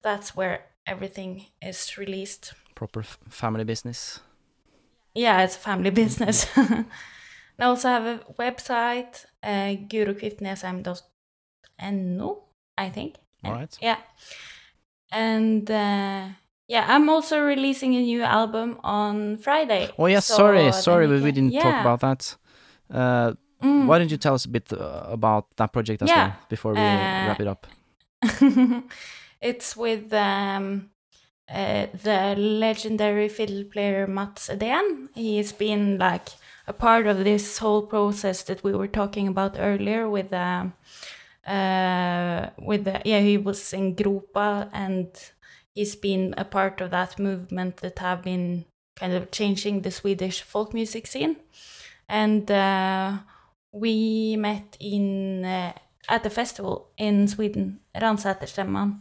that's 0.03 0.37
where 0.37 0.67
everything 0.87 1.47
is 1.61 1.99
released. 1.99 2.55
Proper 2.75 3.01
f- 3.01 3.19
family 3.29 3.65
business. 3.65 4.21
Yeah, 5.15 5.43
it's 5.43 5.57
a 5.57 5.59
family 5.59 5.91
business. 5.91 6.47
I 7.59 7.65
also 7.65 7.89
have 7.89 8.07
a 8.07 8.21
website, 8.39 9.25
uh, 9.43 9.75
gurokviftenesheim.no, 9.89 12.43
I 12.79 12.89
think. 12.91 13.17
All 13.45 13.53
right. 13.53 13.77
Yeah. 13.81 13.99
And 15.11 15.69
uh, 15.71 16.29
yeah, 16.69 16.87
I'm 16.89 17.09
also 17.09 17.41
releasing 17.41 17.95
a 17.95 18.01
new 18.01 18.23
album 18.23 18.79
on 18.83 19.37
Friday. 19.37 19.91
Oh 19.99 20.07
yeah, 20.07 20.21
So 20.21 20.37
sorry, 20.37 20.73
sorry, 20.73 21.07
we, 21.07 21.21
we 21.21 21.33
didn't 21.33 21.61
talk 21.61 21.81
about 21.81 22.01
that. 22.01 22.37
Uh, 22.91 23.35
Mm. 23.63 23.87
Why 23.87 23.99
don't 23.99 24.11
you 24.11 24.17
tell 24.17 24.35
us 24.35 24.45
a 24.45 24.49
bit 24.49 24.73
uh, 24.73 25.07
about 25.09 25.47
that 25.57 25.73
project 25.73 26.03
as 26.03 26.09
Yeah, 26.09 26.27
well 26.27 26.37
before 26.49 26.75
we 26.75 26.81
uh, 26.81 27.27
wrap 27.27 27.41
it 27.41 27.47
up? 27.47 27.67
it's 29.41 29.77
with 29.77 30.13
um, 30.13 30.91
uh, 31.49 31.87
the 32.03 32.35
legendary 32.37 33.29
fiddle 33.29 33.65
player 33.65 34.07
Mats 34.09 34.49
Edén. 34.49 35.09
He's 35.15 35.53
been 35.53 35.99
like 35.99 36.31
a 36.67 36.73
part 36.73 37.07
of 37.07 37.25
this 37.25 37.59
whole 37.59 37.83
process 37.83 38.43
that 38.45 38.63
we 38.63 38.73
were 38.73 38.89
talking 38.89 39.29
about 39.29 39.57
earlier 39.59 40.09
with 40.09 40.33
um, 40.33 40.75
uh, 41.47 42.51
with 42.59 42.85
the, 42.85 43.01
yeah 43.05 43.21
he 43.21 43.37
was 43.37 43.73
in 43.73 43.95
Groupa 43.97 44.69
and 44.73 45.09
he's 45.75 45.97
been 45.97 46.35
a 46.37 46.45
part 46.45 46.81
of 46.81 46.91
that 46.91 47.19
movement 47.19 47.79
that 47.79 47.99
have 47.99 48.23
been 48.23 48.65
kind 48.97 49.13
of 49.15 49.31
changing 49.31 49.81
the 49.81 49.91
Swedish 49.91 50.43
folk 50.43 50.75
music 50.75 51.07
scene. 51.07 51.37
And 52.09 52.51
uh, 52.51 53.19
we 53.73 54.37
met 54.37 54.77
in 54.81 55.45
uh, 55.45 55.73
at 56.09 56.23
the 56.23 56.31
festival 56.31 56.91
in 56.99 57.29
Sweden, 57.29 57.81
Ransäterstämman, 57.95 59.01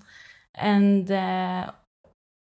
and 0.56 1.12
uh, 1.12 1.72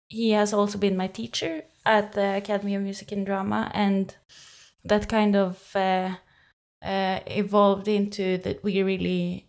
he 0.10 0.32
has 0.32 0.54
also 0.54 0.78
been 0.78 0.98
my 0.98 1.08
teacher 1.08 1.64
at 1.86 2.14
the 2.14 2.38
Academy 2.38 2.76
of 2.76 2.82
Music 2.82 3.12
and 3.12 3.26
Drama, 3.26 3.72
and 3.74 4.16
that 4.88 5.08
kind 5.10 5.36
of 5.36 5.76
uh, 5.76 6.16
uh, 6.84 7.20
evolved 7.28 7.88
into 7.88 8.38
that 8.40 8.64
we 8.64 8.84
really 8.84 9.48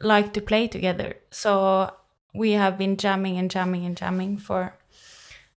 like 0.00 0.32
to 0.34 0.40
play 0.40 0.68
together. 0.68 1.16
So 1.30 1.92
we 2.34 2.52
have 2.52 2.78
been 2.78 2.96
jamming 2.96 3.38
and 3.38 3.50
jamming 3.50 3.84
and 3.86 3.96
jamming 3.96 4.38
for 4.38 4.74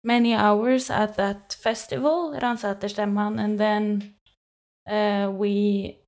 many 0.04 0.34
hours 0.34 0.90
at 0.90 1.18
that 1.18 1.54
festival, 1.60 2.38
Ransäterstämman, 2.42 3.40
and 3.40 3.60
then 3.60 4.16
uh, 4.90 5.32
we 5.32 6.00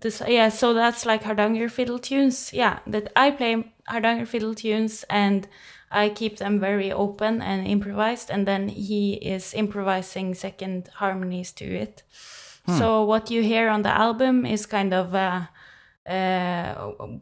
this 0.00 0.22
yeah 0.26 0.48
so 0.48 0.72
that's 0.72 1.04
like 1.04 1.22
hardanger 1.22 1.68
fiddle 1.68 1.98
tunes 1.98 2.52
yeah 2.52 2.78
that 2.86 3.12
i 3.14 3.30
play 3.30 3.62
hardanger 3.86 4.24
fiddle 4.24 4.54
tunes 4.54 5.04
and 5.10 5.46
i 5.92 6.08
keep 6.08 6.38
them 6.38 6.58
very 6.58 6.92
open 6.92 7.42
and 7.42 7.66
improvised 7.66 8.30
and 8.30 8.46
then 8.46 8.68
he 8.68 9.14
is 9.14 9.54
improvising 9.54 10.34
second 10.34 10.88
harmonies 10.94 11.52
to 11.52 11.64
it. 11.64 12.02
So 12.78 13.04
what 13.04 13.30
you 13.30 13.42
hear 13.42 13.68
on 13.68 13.82
the 13.82 13.90
album 13.90 14.46
is 14.46 14.66
kind 14.66 14.94
of 14.94 15.14
a, 15.14 15.48
uh 16.08 16.74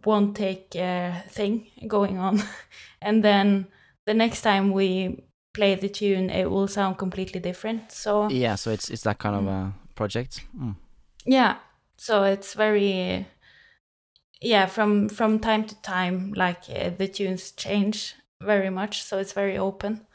one 0.04 0.34
take 0.34 0.76
uh, 0.76 1.12
thing 1.28 1.66
going 1.88 2.18
on. 2.18 2.42
And 3.02 3.24
then 3.24 3.66
the 4.06 4.14
next 4.14 4.42
time 4.42 4.72
we 4.72 5.24
play 5.54 5.74
the 5.74 5.88
tune 5.88 6.30
it 6.30 6.50
will 6.50 6.68
sound 6.68 6.98
completely 6.98 7.40
different. 7.40 7.90
So 7.92 8.28
Yeah, 8.28 8.56
so 8.56 8.70
it's 8.70 8.90
it's 8.90 9.02
that 9.02 9.18
kind 9.18 9.36
of 9.36 9.46
a 9.46 9.72
project. 9.94 10.44
Mm. 10.56 10.76
yeah 11.26 11.56
so 11.96 12.24
it's 12.24 12.54
very 12.54 13.26
yeah, 14.40 14.66
from 14.66 15.08
from 15.08 15.38
time 15.38 15.64
to 15.64 15.74
time, 15.82 16.32
like 16.34 16.62
uh, 16.70 16.90
the 16.96 17.08
tunes 17.08 17.52
change 17.52 18.14
very 18.40 18.70
much, 18.70 19.02
so 19.02 19.18
it's 19.18 19.32
very 19.32 19.58
open. 19.58 20.06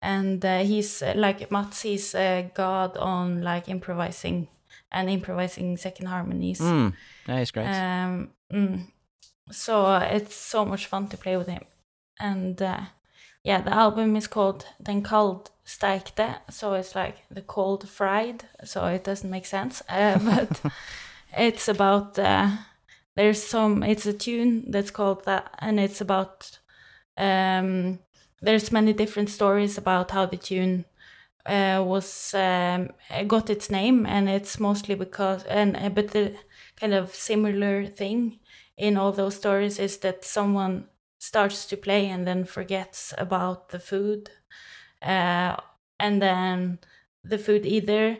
And 0.00 0.44
uh, 0.44 0.58
he's 0.58 1.02
uh, 1.02 1.14
like 1.16 1.50
Mats, 1.50 1.82
he's 1.82 2.14
a 2.14 2.50
god 2.54 2.96
on 2.96 3.42
like 3.42 3.68
improvising 3.68 4.48
and 4.90 5.08
improvising 5.08 5.76
second 5.76 6.06
harmonies. 6.06 6.60
Mm. 6.60 6.92
Yeah, 7.28 7.38
he's 7.38 7.50
great. 7.50 7.66
Um, 7.66 8.30
mm. 8.52 8.86
So 9.50 9.86
uh, 9.86 10.08
it's 10.10 10.34
so 10.34 10.64
much 10.64 10.86
fun 10.86 11.08
to 11.08 11.16
play 11.16 11.36
with 11.36 11.48
him. 11.48 11.62
And 12.18 12.60
uh, 12.60 12.80
yeah, 13.44 13.60
the 13.60 13.74
album 13.74 14.16
is 14.16 14.26
called 14.26 14.66
Den 14.82 15.02
Kald 15.02 15.50
Stekte, 15.66 16.38
so 16.50 16.74
it's 16.74 16.94
like 16.94 17.16
the 17.30 17.42
cold 17.42 17.88
fried, 17.88 18.44
so 18.64 18.86
it 18.86 19.04
doesn't 19.04 19.30
make 19.30 19.46
sense. 19.46 19.82
Uh, 19.88 20.18
but 20.18 20.72
it's 21.36 21.68
about, 21.68 22.18
uh, 22.18 22.50
there's 23.16 23.42
some, 23.42 23.82
it's 23.82 24.06
a 24.06 24.12
tune 24.12 24.70
that's 24.70 24.90
called 24.90 25.24
that, 25.24 25.54
and 25.58 25.80
it's 25.80 26.00
about, 26.00 26.58
um, 27.16 27.98
there's 28.40 28.72
many 28.72 28.92
different 28.92 29.30
stories 29.30 29.78
about 29.78 30.10
how 30.10 30.26
the 30.26 30.36
tune 30.36 30.84
uh, 31.46 31.82
was 31.84 32.34
um, 32.34 32.90
got 33.26 33.50
its 33.50 33.70
name, 33.70 34.06
and 34.06 34.28
it's 34.28 34.60
mostly 34.60 34.94
because 34.94 35.44
and 35.44 35.76
uh, 35.76 35.88
but 35.88 36.08
the 36.12 36.34
kind 36.76 36.94
of 36.94 37.14
similar 37.14 37.86
thing 37.86 38.38
in 38.76 38.96
all 38.96 39.12
those 39.12 39.36
stories 39.36 39.78
is 39.78 39.98
that 39.98 40.24
someone 40.24 40.86
starts 41.18 41.66
to 41.66 41.76
play 41.76 42.08
and 42.08 42.26
then 42.26 42.44
forgets 42.44 43.14
about 43.18 43.68
the 43.68 43.78
food, 43.78 44.30
uh, 45.02 45.56
and 45.98 46.22
then 46.22 46.78
the 47.24 47.38
food 47.38 47.66
either 47.66 48.18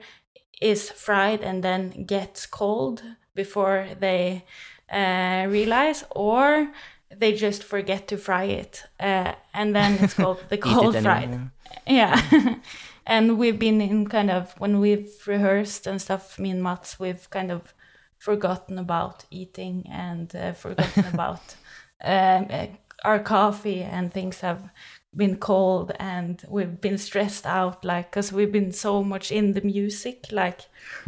is 0.60 0.90
fried 0.90 1.42
and 1.42 1.62
then 1.62 2.04
gets 2.06 2.46
cold 2.46 3.02
before 3.34 3.88
they 3.98 4.44
uh, 4.90 5.46
realize, 5.48 6.04
or 6.10 6.70
they 7.16 7.32
just 7.32 7.62
forget 7.62 8.08
to 8.08 8.16
fry 8.16 8.44
it, 8.44 8.84
uh, 9.00 9.32
and 9.54 9.74
then 9.74 10.02
it's 10.02 10.14
called 10.14 10.42
the 10.48 10.58
cold 10.68 10.96
anyway, 10.96 11.02
fried. 11.02 11.50
Yeah. 11.86 12.56
and 13.06 13.38
we've 13.38 13.58
been 13.58 13.80
in 13.80 14.06
kind 14.06 14.30
of 14.30 14.54
when 14.58 14.80
we've 14.80 15.10
rehearsed 15.26 15.86
and 15.86 16.00
stuff 16.00 16.38
me 16.38 16.50
and 16.50 16.62
mats 16.62 17.00
we've 17.00 17.28
kind 17.30 17.50
of 17.50 17.74
forgotten 18.18 18.78
about 18.78 19.24
eating 19.30 19.84
and 19.90 20.34
uh, 20.36 20.52
forgotten 20.52 21.04
about 21.12 21.56
um, 22.04 22.46
uh, 22.50 22.66
our 23.04 23.18
coffee 23.18 23.82
and 23.82 24.12
things 24.12 24.40
have 24.40 24.70
been 25.14 25.36
cold 25.36 25.92
and 25.98 26.44
we've 26.48 26.80
been 26.80 26.96
stressed 26.96 27.46
out 27.46 27.84
like 27.84 28.10
because 28.10 28.32
we've 28.32 28.52
been 28.52 28.72
so 28.72 29.02
much 29.02 29.30
in 29.30 29.52
the 29.52 29.60
music 29.60 30.26
like 30.30 30.60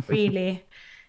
really 0.09 0.64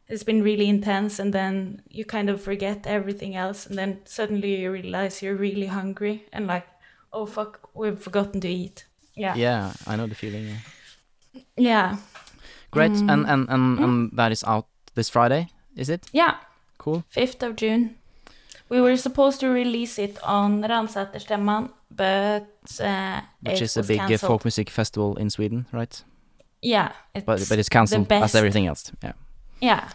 it's 0.08 0.24
been 0.24 0.44
really 0.44 0.68
intense 0.70 1.20
and 1.20 1.34
then 1.34 1.82
you 1.90 2.06
kind 2.06 2.30
of 2.30 2.42
forget 2.42 2.86
everything 2.88 3.36
else 3.36 3.66
and 3.70 3.78
then 3.78 4.00
suddenly 4.06 4.62
you 4.62 4.72
realize 4.72 5.22
you're 5.26 5.36
really 5.36 5.68
hungry 5.68 6.24
and 6.34 6.48
like 6.48 6.68
oh 7.12 7.26
fuck 7.26 7.70
we've 7.74 8.00
forgotten 8.00 8.40
to 8.42 8.48
eat 8.48 8.86
yeah 9.16 9.36
yeah, 9.36 9.72
I 9.88 9.96
know 9.96 10.08
the 10.08 10.16
feeling. 10.16 10.46
Yeah. 10.48 11.42
yeah 11.58 11.98
Great, 12.72 12.92
Mm. 12.92 13.12
and 13.14 13.26
and 13.28 13.50
and, 13.50 13.80
and 13.80 14.12
that 14.18 14.32
is 14.32 14.44
out 14.44 14.66
this 14.96 15.10
Friday, 15.10 15.48
is 15.76 15.90
it? 15.90 16.06
yeah 16.14 16.36
Cool. 16.78 17.04
5th 17.16 17.42
of 17.44 17.56
June. 17.56 17.96
We 18.70 18.82
were 18.82 18.98
supposed 18.98 19.40
to 19.40 19.48
release 19.48 19.98
it 20.04 20.18
on 20.24 20.62
Ransäterstämman, 20.64 21.70
but 21.90 22.48
uh, 22.80 23.22
Which 23.42 23.62
is 23.62 23.78
a 23.78 23.82
big 23.84 24.00
uh, 24.00 24.08
cancelled. 24.08 24.28
folk 24.30 24.46
music 24.46 24.70
festival 24.70 25.16
in 25.18 25.30
Sweden, 25.30 25.66
right? 25.74 26.04
Yeah, 26.62 26.92
But 27.14 27.26
but 27.50 27.58
it's 27.60 27.70
cancelled 27.70 28.12
as 28.12 28.36
everything 28.36 28.68
else. 28.68 28.92
Yeah. 29.04 29.14
Yeah, 29.62 29.90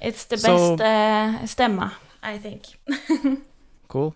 it's 0.00 0.24
the 0.26 0.36
So- 0.38 0.76
best 0.76 0.80
uh, 0.82 1.46
stemma, 1.46 1.92
I 2.22 2.38
think. 2.38 2.64
Cool. 3.88 4.14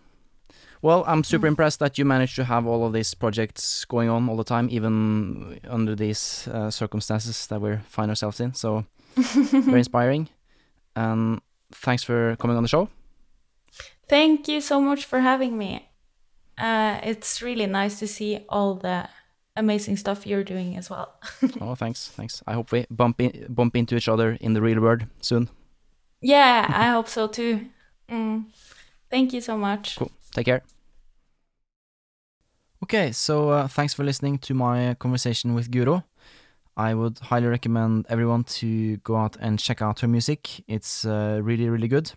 Well, 0.82 1.02
I'm 1.06 1.24
super 1.24 1.46
Mm. 1.46 1.50
impressed 1.52 1.78
that 1.78 1.96
you 1.96 2.04
managed 2.04 2.36
to 2.36 2.44
have 2.44 2.66
all 2.66 2.84
of 2.84 2.92
these 2.92 3.14
projects 3.14 3.86
going 3.86 4.10
on 4.10 4.28
all 4.28 4.36
the 4.36 4.44
time, 4.44 4.68
even 4.70 5.60
under 5.70 5.94
these 5.96 6.46
uh, 6.48 6.70
circumstances 6.70 7.46
that 7.46 7.60
we 7.60 7.76
find 7.88 8.10
ourselves 8.10 8.40
in. 8.40 8.52
So 8.54 8.84
very 9.16 9.78
inspiring. 9.78 10.28
And 10.94 11.40
thanks 11.72 12.02
for 12.04 12.36
coming 12.36 12.56
on 12.56 12.62
the 12.64 12.68
show. 12.68 12.88
Thank 14.08 14.48
you 14.48 14.60
so 14.60 14.80
much 14.80 15.04
for 15.06 15.20
having 15.20 15.56
me. 15.56 15.88
Uh, 16.58 17.00
it's 17.02 17.40
really 17.40 17.66
nice 17.66 17.98
to 18.00 18.06
see 18.06 18.44
all 18.48 18.74
the 18.74 19.08
amazing 19.56 19.96
stuff 19.96 20.26
you're 20.26 20.44
doing 20.44 20.76
as 20.76 20.90
well. 20.90 21.14
oh, 21.60 21.74
thanks, 21.74 22.08
thanks. 22.08 22.42
I 22.46 22.54
hope 22.54 22.72
we 22.72 22.86
bump 22.90 23.20
in, 23.20 23.46
bump 23.48 23.76
into 23.76 23.96
each 23.96 24.08
other 24.08 24.38
in 24.40 24.54
the 24.54 24.62
real 24.62 24.80
world 24.80 25.06
soon. 25.20 25.48
yeah, 26.20 26.66
I 26.74 26.90
hope 26.90 27.08
so 27.08 27.28
too. 27.28 27.66
Mm. 28.10 28.46
Thank 29.10 29.32
you 29.32 29.40
so 29.40 29.56
much. 29.56 29.96
Cool. 29.96 30.10
Take 30.34 30.46
care. 30.46 30.62
Okay, 32.82 33.12
so 33.12 33.50
uh, 33.50 33.68
thanks 33.68 33.94
for 33.94 34.02
listening 34.02 34.38
to 34.38 34.54
my 34.54 34.94
conversation 34.94 35.54
with 35.54 35.70
Guro. 35.70 36.02
I 36.76 36.94
would 36.94 37.18
highly 37.18 37.46
recommend 37.46 38.06
everyone 38.08 38.44
to 38.44 38.96
go 38.98 39.16
out 39.16 39.36
and 39.40 39.58
check 39.58 39.82
out 39.82 40.00
her 40.00 40.08
music. 40.08 40.64
It's 40.66 41.04
uh, 41.04 41.40
really, 41.42 41.68
really 41.68 41.88
good. 41.88 42.12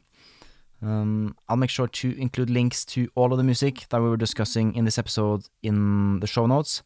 Um, 0.81 1.35
I'll 1.49 1.57
make 1.57 1.69
sure 1.69 1.87
to 1.87 2.19
include 2.19 2.49
links 2.49 2.85
to 2.85 3.09
all 3.15 3.31
of 3.31 3.37
the 3.37 3.43
music 3.43 3.85
that 3.89 4.01
we 4.01 4.09
were 4.09 4.17
discussing 4.17 4.75
in 4.75 4.85
this 4.85 4.97
episode 4.97 5.47
in 5.61 6.19
the 6.19 6.27
show 6.27 6.45
notes. 6.45 6.83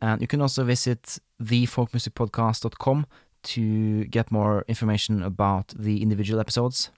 And 0.00 0.20
you 0.20 0.26
can 0.26 0.40
also 0.40 0.64
visit 0.64 1.18
thefolkmusicpodcast.com 1.42 3.06
to 3.44 4.04
get 4.06 4.30
more 4.30 4.64
information 4.68 5.22
about 5.22 5.68
the 5.76 6.02
individual 6.02 6.40
episodes. 6.40 6.90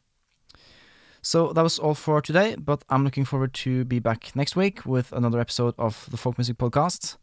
So 1.23 1.53
that 1.53 1.63
was 1.63 1.79
all 1.79 1.95
for 1.95 2.21
today, 2.21 2.55
but 2.57 2.85
I'm 2.89 3.03
looking 3.03 3.25
forward 3.25 3.53
to 3.55 3.85
be 3.85 3.99
back 3.99 4.37
next 4.37 4.55
week 4.55 4.87
with 4.87 5.13
another 5.13 5.41
episode 5.41 5.75
of 5.77 6.07
the 6.11 6.17
Folk 6.17 6.39
Music 6.39 6.57
Podcast. 6.57 7.17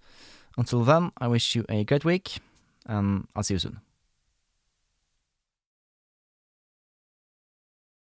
Until 0.57 0.83
then, 0.83 1.11
I 1.17 1.27
wish 1.27 1.55
you 1.55 1.63
a 1.69 1.85
great 1.85 2.03
week, 2.03 2.39
and 2.85 3.27
I'll 3.33 3.43
see 3.43 3.53
you 3.53 3.59
soon. 3.59 3.79